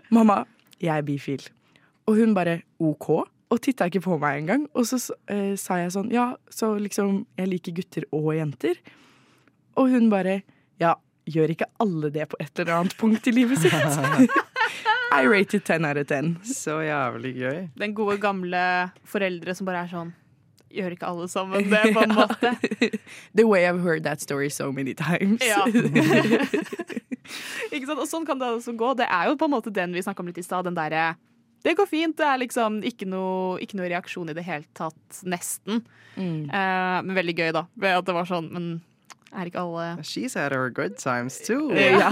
[0.10, 0.44] 'mamma,
[0.82, 1.50] jeg er bifil'.
[2.08, 3.30] Og hun bare OK.
[3.52, 4.68] Og titta ikke på meg engang.
[4.74, 4.98] Og så
[5.32, 8.76] eh, sa jeg sånn Ja, så liksom Jeg liker gutter og jenter.
[9.80, 10.42] Og hun bare
[10.82, 10.92] Ja,
[11.30, 13.74] gjør ikke alle det på et eller annet punkt i livet sitt?
[15.14, 16.40] I rated 10 out of 10.
[16.48, 17.58] Så jævlig gøy.
[17.78, 20.10] Den gode, gamle foreldre som bare er sånn
[20.74, 22.56] Gjør ikke alle sammen det, på en måte?
[23.38, 25.38] The way I've heard that story so many times.
[25.46, 25.62] Ja.
[27.70, 28.00] ikke sant?
[28.00, 28.96] Og sånn kan det også gå.
[28.98, 30.66] Det er jo på en måte den vi snakka om litt i stad.
[30.66, 31.12] Den derre
[31.64, 32.18] Det går fint.
[32.20, 35.22] Det er liksom ikke noe, ikke noe reaksjon i det hele tatt.
[35.24, 35.84] Nesten.
[36.18, 36.50] Mm.
[36.50, 37.68] Eh, men veldig gøy, da.
[37.80, 38.66] Ved at det var sånn Men
[39.34, 41.72] er ikke alle She's had her good times too.
[41.74, 42.10] Ja.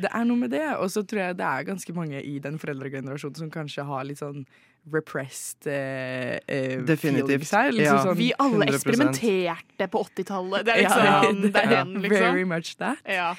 [0.00, 0.64] det er noe med det.
[0.78, 4.20] Og så tror jeg det er ganske mange i den foreldregenerasjonen som kanskje har litt
[4.20, 4.44] sånn
[4.90, 7.50] repressed eh, eh, Definitivt.
[7.52, 7.72] her.
[7.72, 8.04] Liksom Ja.
[8.04, 10.64] sånn, Vi alle eksperimenterte på 80-tallet.
[10.64, 11.20] Det er liksom ja.
[11.32, 12.28] det er er den, liksom.
[12.28, 12.98] Very much that.
[13.04, 13.34] Ja.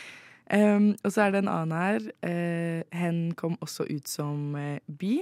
[0.52, 2.08] Um, og så er det en annen her.
[2.26, 5.22] Uh, hen kom også ut som uh, bi.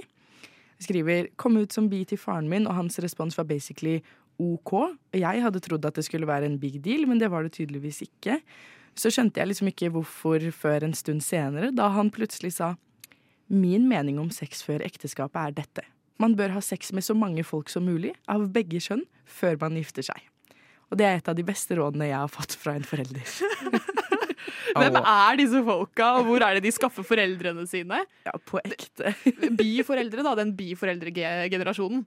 [0.80, 4.00] Skriver kom ut som bi til faren min, og hans respons var basically
[4.40, 4.74] OK.
[5.14, 8.02] Jeg hadde trodd at det skulle være en big deal, men det var det tydeligvis
[8.08, 8.40] ikke.
[8.98, 12.74] Så skjønte jeg liksom ikke hvorfor før en stund senere, da han plutselig sa
[13.50, 15.82] Min mening om sex før ekteskapet er dette.
[16.22, 19.74] Man bør ha sex med så mange folk som mulig, av begge kjønn, før man
[19.74, 20.22] gifter seg.
[20.90, 23.26] Og det er et av de beste rådene jeg har fått fra en forelder.
[24.80, 28.02] Hvem er disse folka, og hvor er det de skaffer foreldrene sine?
[28.26, 29.14] Ja, på ekte.
[29.60, 30.34] Bi-foreldre, da.
[30.38, 32.06] Den biforeldregenerasjonen.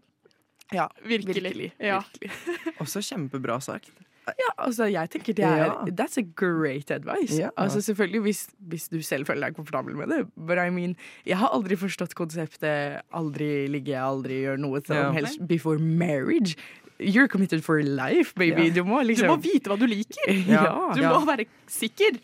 [0.73, 1.35] Ja, Virkelig.
[1.43, 1.71] virkelig.
[1.79, 1.99] Ja.
[1.99, 2.31] virkelig.
[2.81, 3.91] Også kjempebra sagt.
[4.23, 5.71] Ja, altså, jeg tenker det er Ja.
[5.91, 7.35] That's a great advice.
[7.35, 7.49] Ja.
[7.59, 8.39] Altså, selvfølgelig hvis,
[8.71, 10.21] hvis du selv føler deg komfortabel med det.
[10.37, 10.95] But I mean,
[11.27, 15.09] jeg har aldri forstått konseptet aldri ligge, aldri gjøre noe som Ja.
[15.11, 16.55] helst before marriage.
[16.99, 18.67] You're committed for life, baby.
[18.69, 18.73] Ja.
[18.75, 20.33] Du må Du liksom må vite hva du liker!
[20.53, 22.19] Ja, Du må være sikker!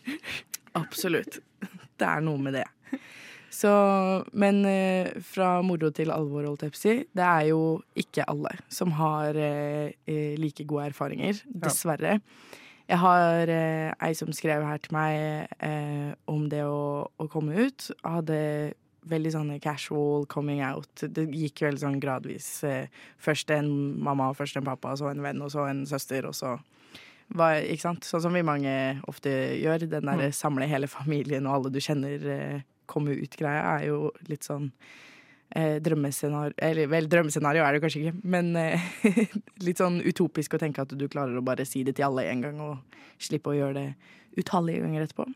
[0.78, 1.40] absolutt.
[1.98, 2.66] Det er noe med det.
[3.50, 3.68] Så,
[4.32, 7.58] men eh, fra moro til alvor, holdt jeg på å si, det er jo
[7.98, 12.20] ikke alle som har eh, eh, like gode erfaringer, dessverre.
[12.90, 17.66] Jeg har eh, ei som skrev her til meg eh, om det å, å komme
[17.66, 17.90] ut.
[18.06, 18.38] Hadde
[19.08, 20.90] veldig sånn casual coming out.
[21.00, 22.48] Det gikk veldig sånn gradvis.
[22.68, 22.90] Eh,
[23.22, 23.70] først en
[24.02, 26.56] mamma, først en pappa, så en venn, og så en søster, og så
[27.36, 28.06] var, ikke sant?
[28.06, 28.72] Sånn som vi mange
[29.10, 29.86] ofte gjør.
[29.90, 34.46] Den derre samle hele familien og alle du kjenner, eh, komme ut-greia er jo litt
[34.46, 34.70] sånn
[35.54, 38.88] eh, drømmescenario Eller vel, drømmescenario er det kanskje ikke, men eh,
[39.66, 42.42] litt sånn utopisk å tenke at du klarer å bare si det til alle en
[42.46, 45.28] gang og slippe å gjøre det utallige ganger etterpå.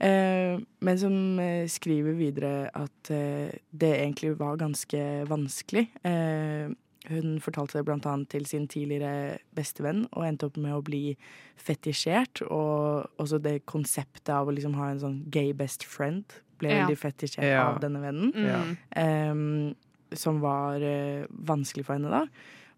[0.00, 5.86] Eh, men som eh, skriver videre at eh, det egentlig var ganske vanskelig.
[6.08, 6.70] Eh,
[7.10, 11.16] hun fortalte det blant annet til sin tidligere bestevenn og endte opp med å bli
[11.60, 12.42] fetisjert.
[12.48, 16.24] Og også det konseptet av å liksom ha en sånn gay best friend
[16.60, 16.84] ble Ja.
[16.86, 17.62] veldig fetisjert Ja.
[17.72, 18.32] av denne vennen.
[18.36, 18.76] Mm.
[18.96, 19.74] em,
[20.12, 22.26] som var eh, vanskelig for henne da.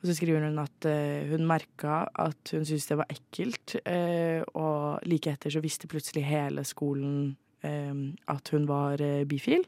[0.03, 4.43] Og så skriver hun at eh, hun merka at hun syntes det var ekkelt, eh,
[4.59, 7.95] og like etter så visste plutselig hele skolen eh,
[8.35, 8.99] at hun var
[9.31, 9.63] bifil.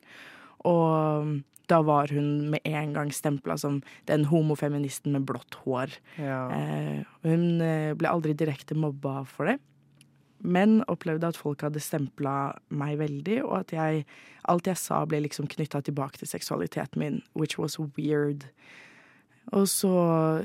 [0.67, 1.37] Og
[1.71, 3.79] da var hun med en gang stempla som
[4.11, 5.95] den homofeministen med blått hår.
[6.19, 6.41] Ja.
[7.25, 7.47] Hun
[7.97, 9.59] ble aldri direkte mobba for det,
[10.45, 14.05] men opplevde at folk hadde stempla meg veldig, og at jeg,
[14.51, 18.45] alt jeg sa ble liksom knytta tilbake til seksualiteten min, which was weird.
[19.53, 19.93] Og så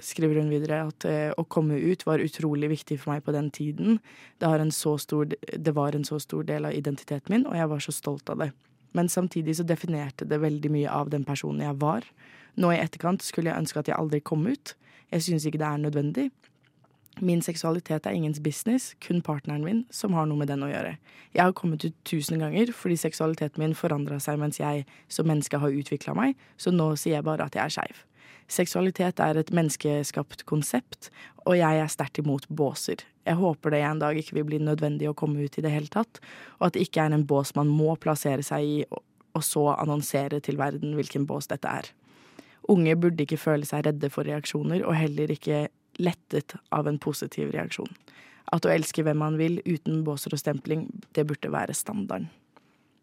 [0.03, 3.47] skriver hun videre at eh, å komme ut var utrolig viktig for meg på den
[3.55, 4.01] tiden.
[4.41, 7.95] Det, stor, det var en så stor del av identiteten min, og jeg var så
[7.95, 8.51] stolt av det.
[8.91, 12.05] Men samtidig så definerte det veldig mye av den personen jeg var.
[12.59, 14.75] Nå i etterkant skulle jeg ønske at jeg aldri kom ut.
[15.13, 16.29] Jeg syns ikke det er nødvendig.
[17.19, 20.95] Min seksualitet er ingens business, kun partneren min som har noe med den å gjøre.
[21.35, 25.59] Jeg har kommet ut tusen ganger fordi seksualiteten min forandra seg mens jeg som menneske
[25.59, 28.05] har utvikla meg, så nå sier jeg bare at jeg er skeiv.
[28.49, 31.11] Seksualitet er et menneskeskapt konsept,
[31.45, 33.03] og jeg er sterkt imot båser.
[33.27, 35.91] Jeg håper det en dag ikke vil bli nødvendig å komme ut i det hele
[35.93, 36.17] tatt,
[36.57, 39.05] og at det ikke er en bås man må plassere seg i, og-
[39.39, 41.85] så annonsere til verden hvilken bås dette er.
[42.67, 47.53] Unge burde ikke føle seg redde for reaksjoner, og heller ikke lettet av en positiv
[47.53, 47.95] reaksjon.
[48.51, 52.29] At å elske hvem man vil uten båser og stempling, det burde være standarden.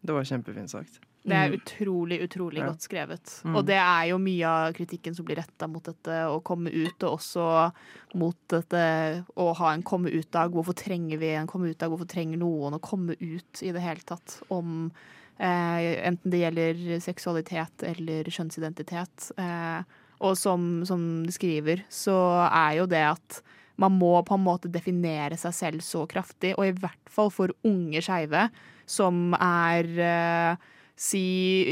[0.05, 0.99] Det var kjempefint sagt.
[1.25, 1.57] Det er Mm.
[1.59, 3.41] utrolig, utrolig godt skrevet.
[3.43, 3.55] Mm.
[3.55, 7.03] Og det er jo mye av kritikken som blir retta mot dette å komme ut,
[7.03, 7.71] og også
[8.15, 10.51] mot dette å ha en komme ut-dag.
[10.51, 11.89] Hvorfor trenger vi en komme ut-dag?
[11.89, 14.91] Hvorfor trenger noen å komme ut i det hele tatt om
[15.39, 19.31] eh, enten det gjelder seksualitet eller kjønnsidentitet.
[19.37, 19.83] Eh,
[20.19, 22.15] og som, som de skriver, så
[22.47, 23.41] er jo det at
[23.77, 27.53] man må på en måte definere seg selv så kraftig, og i hvert fall for
[27.67, 28.47] unge skeive
[28.89, 30.55] som er eh,
[30.97, 31.21] si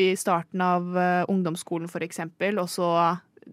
[0.06, 2.90] i starten av eh, ungdomsskolen for eksempel, og så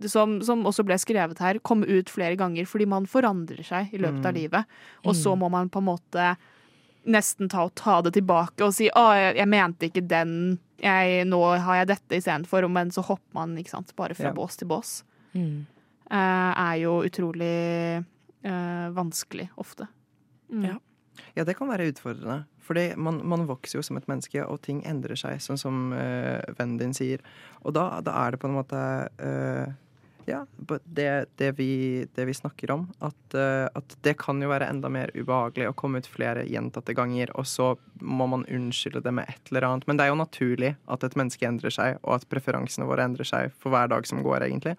[0.08, 3.98] som, som også ble skrevet her, komme ut flere ganger fordi man forandrer seg i
[4.00, 4.38] løpet av Mm.
[4.40, 4.64] livet.
[5.04, 6.30] Og så må man på en måte
[7.04, 11.40] nesten ta, ta det tilbake og si å, jeg, jeg mente ikke den, jeg, nå
[11.60, 14.32] har jeg dette istedenfor, men så hopper man sant, bare fra Ja.
[14.36, 15.02] bås til bås.
[15.34, 15.66] Mm.
[16.12, 18.04] Uh, er jo utrolig
[18.44, 19.88] uh, vanskelig ofte.
[20.52, 20.64] Mm.
[20.70, 20.76] Ja.
[21.36, 22.42] Ja, det kan være utfordrende.
[22.62, 26.40] Fordi man, man vokser jo som et menneske, og ting endrer seg, sånn som uh,
[26.58, 27.22] vennen din sier.
[27.66, 28.82] Og da, da er det på en måte
[29.18, 29.72] uh,
[30.28, 30.44] Ja,
[30.86, 31.08] det,
[31.40, 32.86] det, vi, det vi snakker om.
[33.02, 36.94] At, uh, at det kan jo være enda mer ubehagelig å komme ut flere gjentatte
[36.94, 39.88] ganger, og så må man unnskylde det med et eller annet.
[39.90, 43.26] Men det er jo naturlig at et menneske endrer seg, og at preferansene våre endrer
[43.28, 44.78] seg for hver dag som går, egentlig.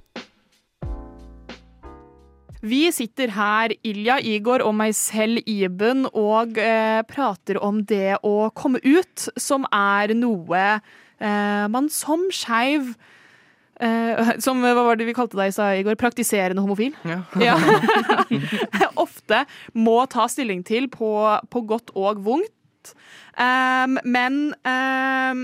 [2.61, 8.51] Vi sitter her, Ilja, Igor og meg selv, Iben, og eh, prater om det å
[8.53, 12.93] komme ut, som er noe eh, man som skeiv
[13.81, 15.97] eh, Som hva var det vi kalte deg i går?
[16.01, 16.93] Praktiserende homofil?
[17.01, 17.23] Ja.
[17.49, 17.57] Ja.
[19.05, 21.11] Ofte må ta stilling til på,
[21.49, 22.93] på godt og vondt.
[23.37, 25.43] Um, men um,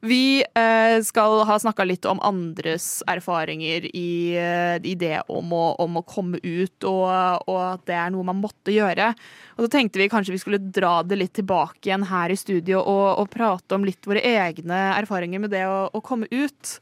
[0.00, 5.64] vi eh, skal ha snakka litt om andres erfaringer i, eh, i det om å,
[5.82, 9.12] om å komme ut, og, og at det er noe man måtte gjøre.
[9.56, 12.82] Og så tenkte vi kanskje vi skulle dra det litt tilbake igjen her i studio
[12.82, 16.76] og, og prate om litt våre egne erfaringer med det å, å komme ut.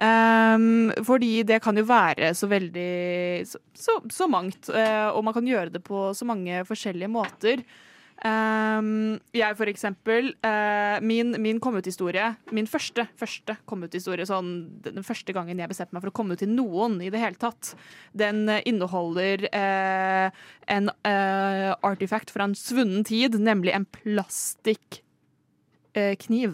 [0.00, 5.34] Um, fordi det kan jo være så veldig så, så, så mangt, uh, og man
[5.36, 7.64] kan gjøre det på så mange forskjellige måter.
[8.20, 15.32] Ehm, jeg for eksempel, uh, min, min kom-ut-historie, min første, første kom-ut-historie, sånn den første
[15.32, 17.72] gangen jeg bestemte meg for å komme ut til noen i det hele tatt,
[18.12, 20.28] den eh, inneholder uh,
[20.68, 25.00] en uh, artifact fra en svunnen tid, nemlig en plastikkniv.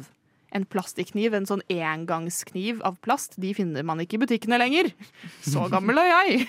[0.07, 0.13] Uh.
[0.55, 3.35] En plastikkniv, en sånn engangskniv av plast.
[3.43, 4.87] De finner man ikke i butikkene lenger.
[5.45, 6.47] Så gammel er jeg.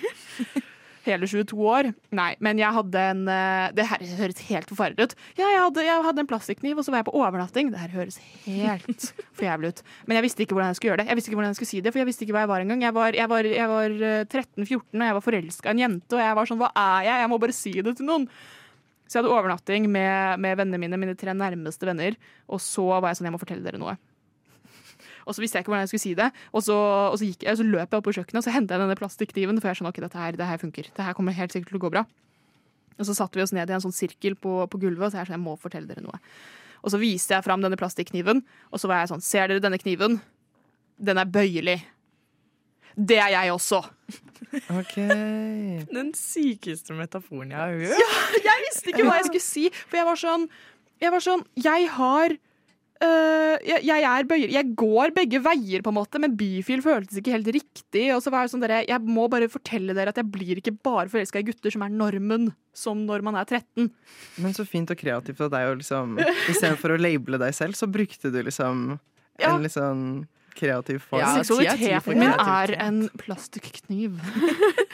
[1.08, 1.90] Hele 22 år.
[2.16, 5.16] Nei, men jeg hadde en eh, Det her høres helt forferdelig ut.
[5.40, 7.72] Ja, jeg hadde, jeg hadde en plastikkniv, og så var jeg på overnatting.
[7.72, 9.82] Det her høres helt for jævlig ut.
[10.10, 11.08] Men jeg visste ikke hvordan jeg skulle gjøre det.
[11.12, 12.66] Jeg visste ikke hvordan jeg skulle si det, for jeg visste ikke hva jeg var
[12.66, 12.84] engang.
[12.84, 16.38] Jeg var, var, var eh, 13-14, og jeg var forelska i en jente, og jeg
[16.42, 17.24] var sånn Hva er jeg?
[17.24, 18.28] Jeg må bare si det til noen.
[19.08, 22.20] Så jeg hadde overnatting med, med vennene mine, mine tre nærmeste venner.
[22.52, 23.96] Og så var jeg sånn, jeg må fortelle dere noe.
[25.28, 26.30] Og så visste jeg ikke hvordan jeg skulle si det.
[26.56, 28.76] Og så, og så, gikk og så løp jeg opp på kjøkkenet og så hentet
[28.76, 29.60] jeg denne plastikkniven.
[29.60, 30.90] For jeg skjønner ok, dette her, det her funker.
[30.96, 32.06] Det her kommer helt sikkert til å gå bra.
[32.98, 35.22] Og så satte vi oss ned i en sånn sirkel på, på gulvet, og så
[35.22, 36.18] jeg sånn, jeg må fortelle dere noe.
[36.82, 39.78] Og så viste jeg fram denne plastikkniven, og så var jeg sånn, ser dere denne
[39.82, 40.18] kniven?
[40.98, 41.78] Den er bøyelig.
[42.98, 43.84] Det er jeg også.
[44.74, 44.96] OK.
[45.98, 48.42] Den sykeste metaforen jeg har hørt.
[48.48, 50.46] Jeg visste ikke hva jeg skulle si, for jeg var sånn
[51.02, 52.34] Jeg var sånn Jeg har
[53.04, 57.20] øh, jeg, jeg er bøyer Jeg går begge veier, på en måte, men bifil føltes
[57.20, 58.06] ikke helt riktig.
[58.16, 60.76] Og så var Jeg sånn dere, Jeg må bare fortelle dere at jeg blir ikke
[60.86, 63.92] bare forelska i gutter, som er normen, som når man er 13.
[64.44, 66.18] Men så fint og kreativt av deg å liksom
[66.50, 69.00] Istedenfor å labele deg selv, så brukte du liksom
[69.40, 69.54] Ja.
[69.56, 70.26] en litt sånn
[70.58, 71.22] kreativ form.
[71.22, 74.16] Ja, Seksualiteten min er en plastikkniv.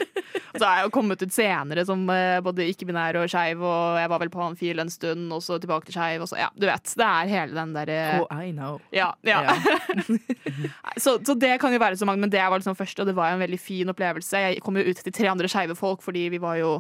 [0.53, 4.11] Så har jeg jo kommet ut senere som eh, både ikke-binær og skeiv, og jeg
[4.11, 6.67] var vel på Hanfil en stund, og så tilbake til skeiv, og så ja, du
[6.69, 6.93] vet.
[6.99, 8.77] Det er hele den derre Oh, I know.
[8.93, 9.11] Ja.
[9.25, 9.55] ja.
[11.03, 13.17] så, så det kan jo være så mange, men det var liksom første, og det
[13.17, 14.43] var jo en veldig fin opplevelse.
[14.45, 16.77] Jeg kom jo ut til tre andre skeive folk, fordi vi var jo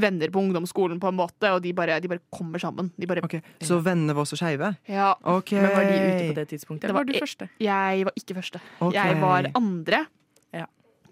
[0.00, 2.90] venner på ungdomsskolen på en måte, og de bare, de bare kommer sammen.
[2.96, 3.42] De bare, okay.
[3.64, 4.74] Så vennene var også skeive?
[4.88, 5.14] ja.
[5.20, 5.60] Okay.
[5.60, 6.86] Men var de ute på det tidspunktet?
[6.86, 7.48] Det Eller var var du første?
[7.60, 8.60] Jeg var ikke første.
[8.80, 8.96] Okay.
[8.96, 10.06] Jeg var andre.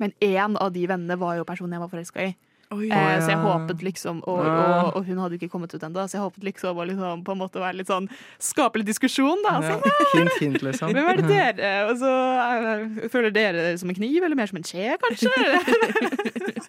[0.03, 2.35] Men én av de vennene var jo personen jeg var forelska i.
[2.73, 2.89] Oi.
[2.91, 6.07] Eh, Så jeg håpet liksom Og, og, og hun hadde jo ikke kommet ut ennå,
[6.09, 8.09] så jeg håpet liksom å liksom, på en måte være litt sånn
[8.43, 9.59] Skape litt diskusjon, da.
[9.63, 9.77] Ja.
[10.15, 10.95] Hint, hint, liksom.
[10.95, 11.73] Hvem er det dere?
[11.91, 15.31] Og så eh, Føler dere som en kniv, eller mer som en skje, kanskje?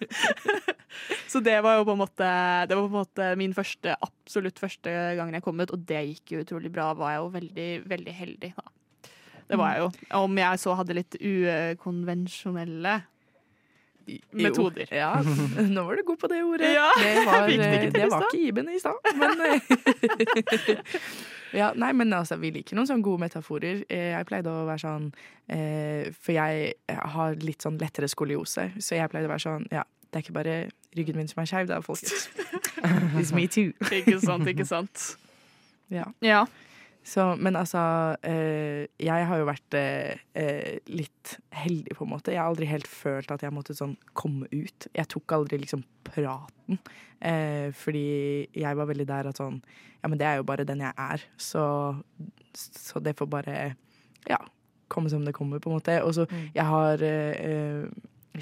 [1.32, 2.30] så det var jo på en måte
[2.68, 6.02] Det var på en måte min første, absolutt første gangen jeg kom ut, og det
[6.12, 6.92] gikk jo utrolig bra.
[6.98, 8.66] Var jeg jo veldig, veldig heldig, da.
[9.46, 9.90] Det var jeg jo.
[10.18, 12.96] Om jeg så hadde litt ukonvensjonelle
[14.36, 14.86] metoder.
[14.90, 15.10] Jo, ja,
[15.76, 16.72] nå var du god på det ordet.
[16.74, 16.88] Ja.
[17.00, 20.76] Det var, det ikke det var ikke Iben i stad, men eh,
[21.60, 23.82] ja, Nei, men altså, vi liker noen sånne gode metaforer.
[23.88, 25.08] Eh, Jeg pleide å være sånn
[25.52, 26.74] eh, For jeg
[27.16, 30.36] har litt sånn lettere skoliose, så jeg pleide å være sånn Ja, det er ikke
[30.38, 30.56] bare
[30.96, 32.28] ryggen min som er skeiv, det er folkens.
[33.20, 33.74] It's me too.
[33.92, 35.02] Ikke sant, ikke sant.
[35.92, 36.06] Ja.
[36.24, 36.46] Ja.
[37.06, 37.80] Så, men altså,
[38.26, 42.32] eh, jeg har jo vært eh, eh, litt heldig, på en måte.
[42.34, 44.88] Jeg har aldri helt følt at jeg måtte sånn komme ut.
[44.90, 46.80] Jeg tok aldri liksom praten.
[47.22, 49.60] Eh, fordi jeg var veldig der at sånn
[50.02, 51.22] Ja, men det er jo bare den jeg er.
[51.38, 51.62] Så,
[52.58, 53.56] så det får bare
[54.26, 54.40] Ja,
[54.90, 56.00] komme som det kommer, på en måte.
[56.02, 57.86] Og så jeg har eh,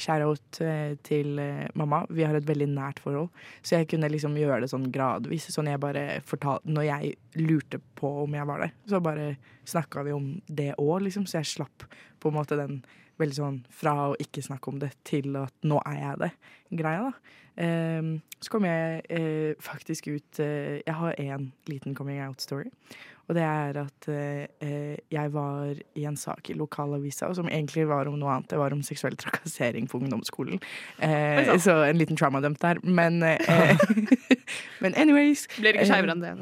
[0.00, 2.02] Shout-out eh, til eh, mamma.
[2.10, 3.30] Vi har et veldig nært forhold.
[3.62, 5.48] Så jeg kunne liksom gjøre det sånn gradvis.
[5.54, 9.34] Sånn jeg bare fortalte Når jeg lurte på om jeg var der, så bare
[9.68, 11.26] snakka vi om det òg, liksom.
[11.28, 11.86] Så jeg slapp
[12.20, 12.82] på en måte den
[13.20, 16.30] veldig sånn fra å ikke snakke om det til at nå er jeg det,
[16.82, 17.40] greia, da.
[17.62, 22.72] Ehm, så kom jeg eh, faktisk ut Jeg har én liten coming out-story.
[23.28, 27.86] Og det er at eh, eh, jeg var i en sak i lokalavisa som egentlig
[27.88, 28.50] var om noe annet.
[28.50, 30.60] Det var om seksuell trakassering på ungdomsskolen.
[30.98, 32.82] Eh, så en liten trauma-dump der.
[32.84, 33.40] Men, eh,
[34.82, 35.46] men anyways.
[35.58, 36.32] Blir ikke eh, skeivere enn det.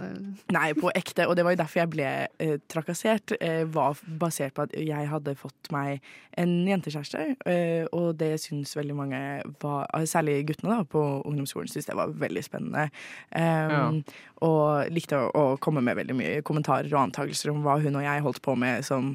[0.54, 1.26] Nei, på ekte.
[1.28, 3.34] Og det var jo derfor jeg ble eh, trakassert.
[3.40, 6.02] Eh, var basert på at jeg hadde fått meg
[6.40, 7.24] en jentekjæreste.
[7.48, 9.22] Eh, og det syns veldig mange
[9.62, 12.88] var eh, Særlig guttene da, på ungdomsskolen syntes det var veldig spennende.
[13.32, 14.02] Um,
[14.44, 18.04] Og likte å, å komme med veldig mye kommentarer og antakelser om hva hun og
[18.04, 19.14] jeg holdt på med som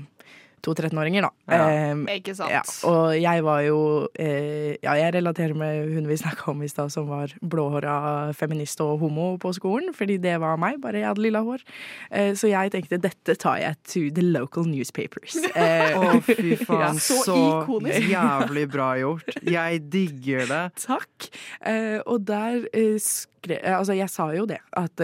[0.65, 1.29] to 13-åringer, da.
[1.53, 1.91] Ja.
[1.93, 2.51] Um, Ikke sant.
[2.51, 3.77] ja, og jeg var jo
[4.19, 8.81] eh, Ja, jeg relaterer med hun vi snakka om i stad, som var blåhåra feminist
[8.83, 9.93] og homo på skolen.
[9.95, 11.63] Fordi det var meg, bare jeg hadde lilla hår.
[12.11, 15.37] Eh, så jeg tenkte dette tar jeg to the local newspapers.
[15.53, 16.99] Eh, Å, fy faen.
[16.99, 18.09] så så ikonisk.
[18.11, 19.31] jævlig bra gjort.
[19.47, 20.63] Jeg digger det.
[20.87, 21.29] Takk.
[21.61, 24.99] Eh, og der eh, eh, Altså, jeg sa jo det, at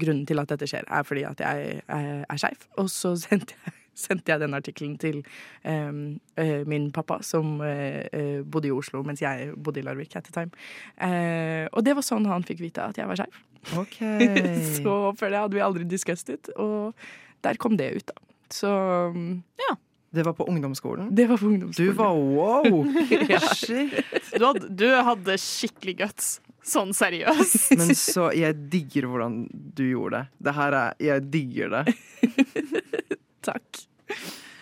[0.00, 2.62] grunnen til at dette skjer, er fordi at jeg er skeiv.
[2.80, 5.20] Og så sendte jeg, sendte jeg den artikkelen til
[5.64, 10.16] um, uh, min pappa, som uh, eh, bodde i Oslo mens jeg bodde i Larvik
[10.18, 10.54] at the time.
[10.96, 13.42] Uh, og det var sånn han fikk vite at jeg var skeiv.
[13.80, 13.98] OK.
[14.78, 16.94] Så før det hadde vi aldri diskusset, og
[17.44, 18.24] der kom det ut, da.
[18.54, 18.70] Så
[19.60, 19.74] ja.
[20.10, 21.10] Det var på ungdomsskolen?
[21.12, 21.90] det var på ungdomsskolen.
[21.90, 22.86] Du var wow!
[23.28, 23.40] Ja.
[23.40, 23.92] Shit.
[24.32, 26.38] Du hadde, du hadde skikkelig guts.
[26.64, 27.70] Sånn seriøst.
[27.78, 30.44] Men så Jeg digger hvordan du gjorde det.
[30.48, 31.94] Det her er Jeg digger det.
[33.48, 33.87] Takk.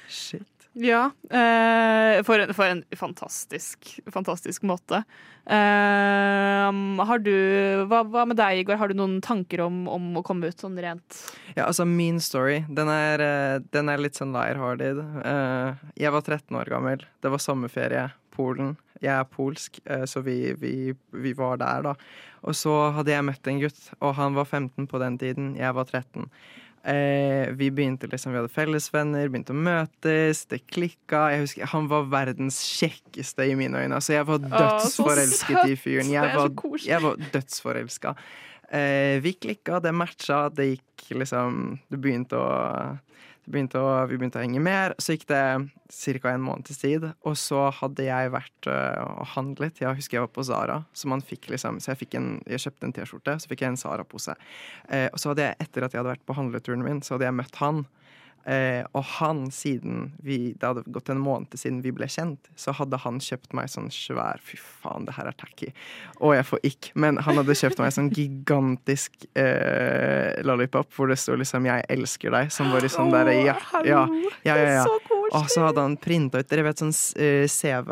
[0.08, 0.46] Shit.
[0.76, 1.06] Ja.
[1.32, 4.98] Eh, for, en, for en fantastisk, fantastisk måte.
[5.48, 6.72] Eh,
[7.08, 7.32] har du
[7.88, 8.76] hva, hva med deg, Igor?
[8.80, 11.20] Har du noen tanker om, om å komme ut sånn rent
[11.56, 15.00] Ja, altså Min story, den er, eh, den er litt sånn lighthearted.
[15.24, 17.06] Eh, Jeg var 13 år gammel.
[17.24, 18.74] Det var sommerferie Polen.
[19.00, 19.78] Jeg er polsk,
[20.08, 21.92] så vi, vi, vi var der, da.
[22.48, 25.50] Og så hadde jeg møtt en gutt, og han var 15 på den tiden.
[25.56, 26.28] Jeg var 13.
[26.86, 31.24] Eh, vi begynte liksom, vi hadde fellesvenner, begynte å møtes, det klikka.
[31.34, 33.98] Jeg husker, Han var verdens kjekkeste i mine øyne.
[33.98, 36.12] Altså, jeg var dødsforelsket i fyren.
[36.14, 36.52] Jeg var,
[36.84, 38.14] jeg var dødsforelska.
[38.70, 42.46] Eh, vi klikka, det matcha, det gikk liksom Det begynte å,
[43.46, 44.94] begynte å Vi begynte å henge mer.
[45.02, 45.42] Så gikk det
[46.20, 46.32] ca.
[46.32, 49.80] en måneds tid, og så hadde jeg vært og og handlet.
[49.80, 52.86] Jeg husker jeg var på Zara, så fikk liksom Så jeg, fikk en, jeg kjøpte
[52.86, 54.34] en T-skjorte, så fikk jeg en Zara-pose.
[54.90, 57.28] Uh, og så hadde jeg, etter at jeg hadde vært på handleturen min, så hadde
[57.28, 57.86] jeg møtt han.
[58.46, 62.70] Eh, og han, siden vi, det hadde gått en måned siden vi ble kjent, så
[62.78, 65.72] hadde han kjøpt meg sånn svær Fy faen, det her er tacky.
[66.20, 66.90] Og jeg får ikk.
[66.94, 72.30] Men han hadde kjøpt meg sånn gigantisk eh, lollipop hvor det sto liksom 'Jeg elsker
[72.30, 74.06] deg', som bare sånn derre ja, ja,
[74.46, 74.86] ja, ja, ja.
[75.34, 77.90] Og så hadde han printa ut Dere vet sånn eh, CV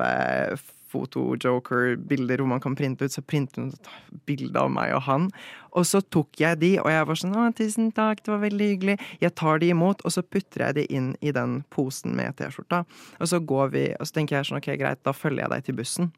[0.95, 3.93] foto-joker-bilder hvor man kan printe ut, så printet hun et
[4.31, 5.29] bilde av meg og han.
[5.75, 8.69] Og så tok jeg de, og jeg var sånn 'Å, tusen takk, det var veldig
[8.73, 9.01] hyggelig'.
[9.21, 12.85] Jeg tar de imot, og så putter jeg de inn i den posen med T-skjorta.
[13.21, 15.65] Og så går vi, og så tenker jeg sånn 'OK, greit, da følger jeg deg
[15.65, 16.13] til bussen'.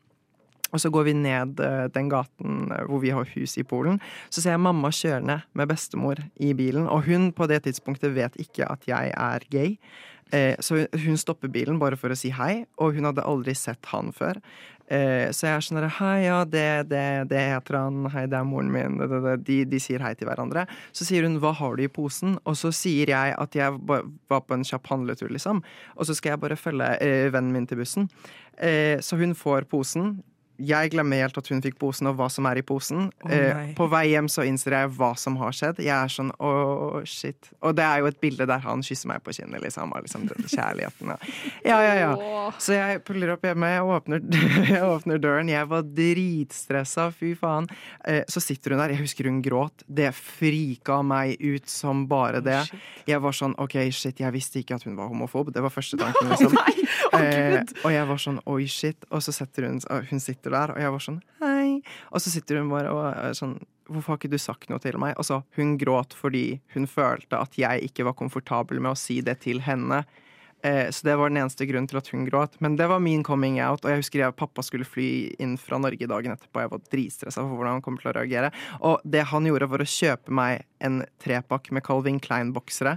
[0.75, 4.01] Og så går vi ned eh, den gaten eh, hvor vi har hus i Polen.
[4.31, 8.37] Så ser jeg mamma kjørende med bestemor i bilen, og hun på det tidspunktet vet
[8.43, 9.77] ikke at jeg er gay.
[10.35, 13.87] Eh, så hun stopper bilen bare for å si hei, og hun hadde aldri sett
[13.93, 14.41] han før.
[14.87, 18.05] Eh, så jeg er sånn Hei, ja, det, det, det heter han.
[18.15, 19.01] Hei, det er moren min.
[19.43, 20.67] De, de sier hei til hverandre.
[20.95, 24.07] Så sier hun 'hva har du i posen?' Og så sier jeg at jeg var
[24.31, 25.63] på en kjapp handletur, liksom.
[25.97, 28.09] Og så skal jeg bare følge eh, vennen min til bussen.
[28.59, 30.23] Eh, så hun får posen.
[30.59, 33.11] Jeg glemmer helt at hun fikk posen, og hva som er i posen.
[33.25, 35.81] Oh, eh, på vei hjem så innser jeg hva som har skjedd.
[35.85, 37.51] Jeg er sånn åh, shit.
[37.61, 39.93] Og det er jo et bilde der han kysser meg på kinnet, liksom.
[39.93, 41.13] Og liksom den kjærligheten.
[41.67, 42.11] Ja, ja, ja.
[42.17, 42.45] ja.
[42.63, 44.25] Så jeg puller opp hjemme, jeg åpner,
[44.75, 45.53] jeg åpner døren.
[45.53, 47.69] Jeg var dritstressa, fy faen.
[48.09, 48.97] Eh, så sitter hun der.
[48.97, 49.85] Jeg husker hun gråt.
[49.87, 52.63] Det frika meg ut som bare det.
[53.09, 55.53] Jeg var sånn OK, shit, jeg visste ikke at hun var homofob.
[55.55, 56.57] Det var første tanken, liksom.
[57.21, 59.07] eh, og jeg var sånn oi, shit.
[59.11, 59.81] Og så setter hun
[60.11, 61.81] Hun sitter der, og jeg var sånn hei.
[62.11, 64.97] Og så sitter hun bare og er sånn Hvorfor har ikke du sagt noe til
[64.99, 65.13] meg?
[65.15, 69.21] Og så hun gråt fordi hun følte at jeg ikke var komfortabel med å si
[69.23, 70.01] det til henne.
[70.67, 72.57] Eh, så det var den eneste grunnen til at hun gråt.
[72.65, 73.85] Men det var min coming out.
[73.85, 75.11] Og jeg husker jeg, pappa skulle fly
[75.43, 76.65] inn fra Norge dagen etterpå.
[76.65, 78.51] Jeg var dritstressa for hvordan han kom til å reagere.
[78.81, 82.97] Og det han gjorde, var å kjøpe meg en trepakk med Calvin Klein-boksere.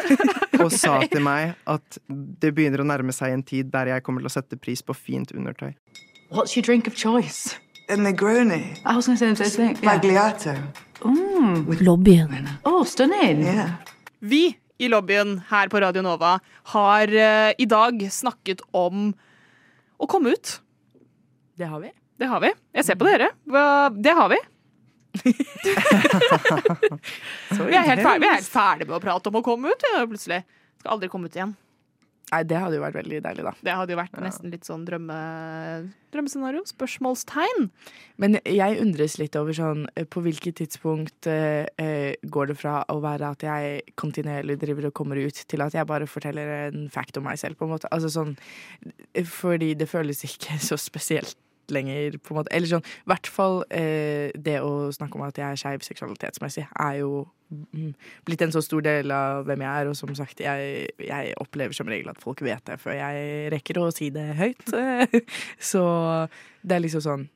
[0.64, 4.24] og sa til meg at det begynner å nærme seg en tid der jeg kommer
[4.24, 5.74] til å sette pris på fint undertøy.
[6.28, 7.56] What's your drink of choice?
[7.88, 8.78] A Negroni.
[8.84, 9.84] I was going to say the same thing.
[9.84, 10.00] Yeah.
[10.00, 10.72] Magliato.
[11.00, 11.66] Mm.
[11.80, 12.48] Lobbyen.
[12.64, 13.42] Oh, stunning.
[13.42, 13.70] Yeah.
[14.18, 19.14] Vi i lobbyen her på Radio Nova har uh, i dag snakket om
[19.96, 20.60] å komme ut.
[21.54, 21.92] Det har vi.
[22.18, 22.50] Det har vi.
[22.74, 23.30] Jeg ser på dere.
[23.94, 24.38] Det har vi.
[25.22, 25.32] vi,
[27.72, 29.86] er helt ferdig, vi er helt ferdig med å prate om å komme ut.
[29.94, 30.42] Ja, plutselig.
[30.80, 31.54] Skal aldri komme ut igjen.
[32.32, 33.52] Nei, det hadde jo vært veldig deilig, da.
[33.62, 35.16] Det hadde jo vært nesten litt sånn drømme,
[36.10, 36.64] drømmescenario.
[36.66, 37.68] Spørsmålstegn.
[38.18, 42.80] Men jeg undres litt over sånn eh, På hvilket tidspunkt eh, eh, går det fra
[42.90, 46.90] å være at jeg kontinuerlig driver og kommer ut, til at jeg bare forteller en
[46.90, 47.90] fact om meg selv, på en måte?
[47.94, 48.34] Altså sånn
[49.14, 51.38] eh, Fordi det føles ikke så spesielt
[51.74, 52.52] lenger, på en måte.
[52.54, 56.66] Eller sånn, i hvert fall eh, det å snakke om at jeg er skeiv seksualitetsmessig,
[56.70, 57.92] er jo mm,
[58.28, 59.92] blitt en så stor del av hvem jeg er.
[59.92, 63.82] Og som sagt, jeg, jeg opplever som regel at folk vet det før jeg rekker
[63.82, 64.76] å si det høyt.
[65.72, 65.86] så
[66.62, 67.26] det er liksom sånn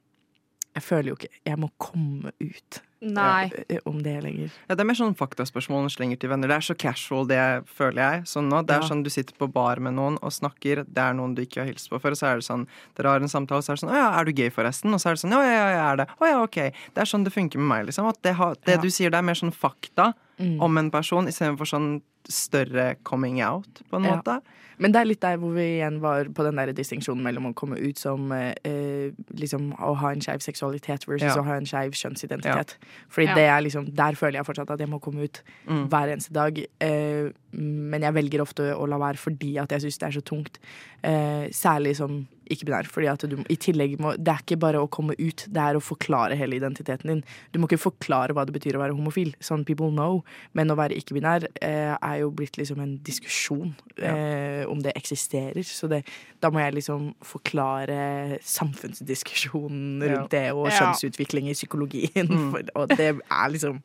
[0.70, 3.50] Jeg føler jo ikke Jeg må komme ut Nei.
[3.86, 4.50] om det lenger.
[4.68, 6.48] Ja, Det er mer sånn faktaspørsmål man slenger til venner.
[6.48, 8.22] Det er så casual, det føler jeg.
[8.28, 8.88] Sånn nå, det er Ja.
[8.88, 11.66] sånn Du sitter på bar med noen og snakker, det er noen du ikke har
[11.66, 12.10] hilst på før.
[12.12, 13.96] Og så er det sånn, dere har en samtale, og så er det sånn 'Å
[13.96, 15.96] ja, er du gay, forresten?' Og så er det sånn 'Ja, ja, ja, jeg er
[15.96, 16.08] det'.
[16.20, 16.72] 'Å ja, ok'.
[16.94, 18.06] Det er sånn det funker med meg, liksom.
[18.08, 18.80] At det, har, det Ja.
[18.80, 20.60] du sier, det er mer sånn fakta Mm.
[20.62, 24.16] om en person, istedenfor sånn større coming out, på en Ja.
[24.16, 24.40] måte.
[24.78, 27.54] Men det er litt der hvor vi igjen var på den der distinksjonen mellom å
[27.54, 31.36] komme ut som eh, eh, liksom å ha en skeiv seksualitet versus Ja.
[31.36, 32.76] å ha en skeiv kjønnsidentitet.
[33.10, 33.34] Fordi Ja.
[33.34, 35.88] det er liksom Der føler jeg fortsatt at jeg må komme ut Mm.
[35.90, 36.58] hver eneste dag.
[36.80, 40.22] Eh, men jeg velger ofte å la være fordi at jeg syns det er så
[40.24, 40.58] tungt.
[41.04, 42.88] Eh, særlig som ikke-binær.
[42.90, 45.78] Fordi at du i tillegg må Det er ikke bare å komme ut, det er
[45.78, 47.22] å forklare hele identiteten din.
[47.52, 50.20] Du må ikke forklare hva det betyr å være homofil, sånn people know.
[50.56, 55.62] Men å være ikke-binær eh, er jo blitt liksom en diskusjon eh, om det eksisterer.
[55.66, 56.02] Så det,
[56.42, 62.30] da må jeg liksom forklare samfunnsdiskusjonen rundt det, og kjønnsutvikling i psykologien.
[62.30, 62.56] Mm.
[62.78, 63.80] Og det er liksom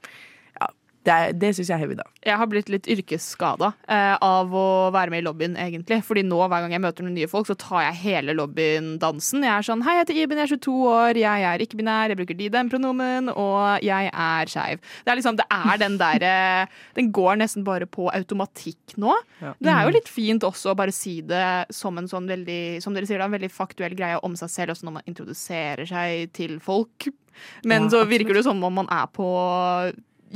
[1.05, 2.05] Det, det syns jeg er heavy, da.
[2.25, 5.99] Jeg har blitt litt yrkesskada eh, av å være med i lobbyen, egentlig.
[6.07, 9.45] Fordi nå, hver gang jeg møter noen nye folk, så tar jeg hele lobbyen-dansen.
[9.45, 12.19] Jeg er sånn Hei, jeg heter Iben, jeg er 22 år, jeg er ikke-binær, jeg
[12.21, 14.81] bruker de, dem pronomen, og jeg er skeiv.
[15.05, 16.33] Det er liksom, det er den derre
[16.97, 19.13] Den går nesten bare på automatikk nå.
[19.43, 19.53] Ja.
[19.61, 22.97] Det er jo litt fint også å bare si det som en sånn veldig, som
[22.97, 26.33] dere sier, da, en veldig faktuell greie om seg selv, også når man introduserer seg
[26.35, 27.11] til folk.
[27.67, 29.29] Men Ja, så virker det som om man er på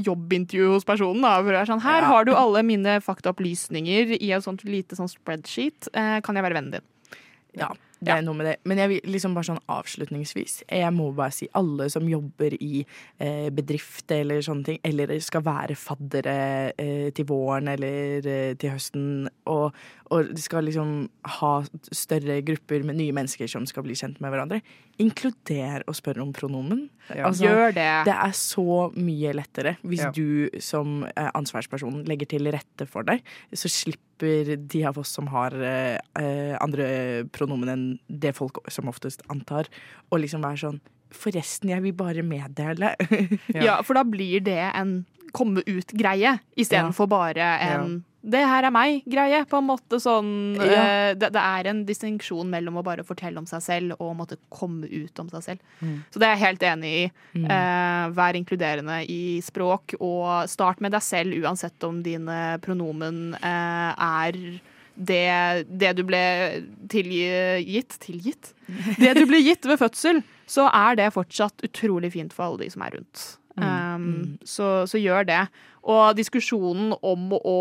[0.05, 1.21] jobbintervju hos personen.
[1.21, 2.07] Da, hvor det er sånn, Her Ja.
[2.07, 5.87] har du alle mine faktaopplysninger i et sånt lite sånn spreadsheet.
[5.93, 6.81] Eh, kan jeg være vennen din?
[7.57, 8.57] Ja, det er noe med det.
[8.63, 12.85] Men jeg vil liksom bare sånn avslutningsvis Jeg må bare si alle som jobber i
[13.19, 18.69] eh, bedrift eller sånne ting, eller skal være faddere eh, til våren eller eh, til
[18.75, 19.73] høsten, og,
[20.09, 21.07] og de skal liksom
[21.37, 21.51] ha
[21.93, 24.59] større grupper med nye mennesker som skal bli kjent med hverandre,
[24.99, 26.87] inkluder å spørre om pronomen.
[27.13, 27.87] Altså, Gjør det.
[28.09, 28.65] Det er så
[28.97, 30.11] mye lettere hvis Ja.
[30.15, 33.21] du som eh, ansvarsperson legger til rette for deg.
[33.53, 38.89] Så slipper de av oss som har eh, eh, andre pronomen enn det folk som
[38.91, 39.69] oftest antar,
[40.11, 42.91] å liksom være sånn Forresten, jeg vil bare meddele.
[43.65, 43.79] Ja.
[43.81, 49.45] for da blir det en komme ut-greie istedenfor bare en 'det her er meg'-greie.
[49.47, 51.11] På en måte sånn Ja.
[51.11, 54.17] uh, det, det er en distinksjon mellom å bare fortelle om seg selv og å
[54.17, 55.59] måtte komme ut om seg selv.
[55.79, 56.03] Mm.
[56.11, 57.05] Så det er jeg helt enig i.
[57.39, 57.45] Mm.
[57.45, 63.95] Eh, vær inkluderende i språk, og start med deg selv uansett om dine pronomen uh,
[63.95, 64.35] er
[64.99, 66.21] det, det du ble
[66.91, 68.53] tilgitt Tilgitt?
[68.99, 70.19] Det du ble gitt ved fødsel,
[70.49, 73.23] så er det fortsatt utrolig fint for alle de som er rundt.
[73.63, 75.41] Um, så, så gjør det.
[75.89, 77.57] Og diskusjonen om å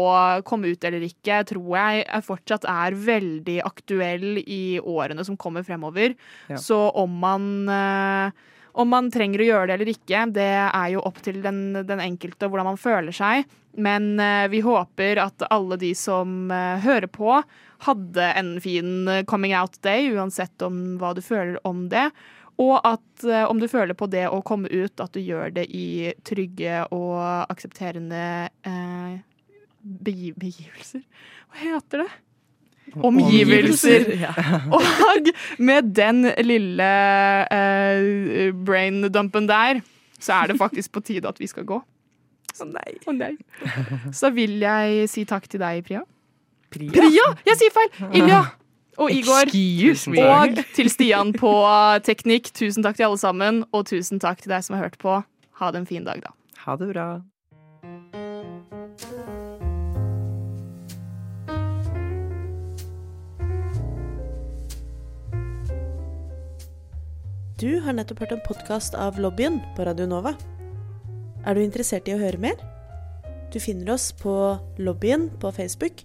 [0.46, 5.66] komme ut eller ikke tror jeg er fortsatt er veldig aktuell i årene som kommer
[5.66, 6.16] fremover.
[6.50, 6.58] Ja.
[6.60, 8.44] Så om man eh,
[8.78, 12.02] om man trenger å gjøre det eller ikke, det er jo opp til den, den
[12.02, 13.48] enkelte og hvordan man føler seg.
[13.78, 17.38] Men eh, vi håper at alle de som eh, hører på,
[17.86, 22.08] hadde en fin coming out day, uansett om hva du føler om det.
[22.58, 25.68] Og at eh, om du føler på det å komme ut, at du gjør det
[25.70, 28.22] i trygge og aksepterende
[28.66, 29.18] eh,
[29.78, 31.04] begi begivelser.
[31.48, 32.08] Hva heter det?
[33.04, 34.08] Omgivelser.
[34.24, 34.32] Ja.
[34.74, 35.30] Og
[35.60, 36.90] med den lille
[37.52, 39.82] eh, braindumpen der,
[40.18, 41.78] så er det faktisk på tide at vi skal gå.
[42.58, 42.94] Å nei.
[43.06, 43.36] Oh, nei.
[44.10, 46.02] Så vil jeg si takk til deg, Priya.
[46.74, 46.90] Priya.
[46.96, 47.28] Priya!
[47.46, 47.92] Jeg sier feil!
[48.18, 48.40] Ilja
[48.98, 49.48] og Igor.
[49.48, 51.54] Og til Stian på
[52.08, 52.50] teknikk.
[52.54, 55.20] Tusen takk til alle sammen, og tusen takk til deg som har hørt på.
[55.62, 56.34] Ha det en fin dag, da.
[56.66, 57.08] Ha det bra.
[67.58, 70.36] Du har nettopp hørt en podkast av Lobbyen på Radio Nova.
[71.42, 72.54] Er du interessert i å høre mer?
[73.50, 74.30] Du finner oss på
[74.78, 76.04] Lobbyen på Facebook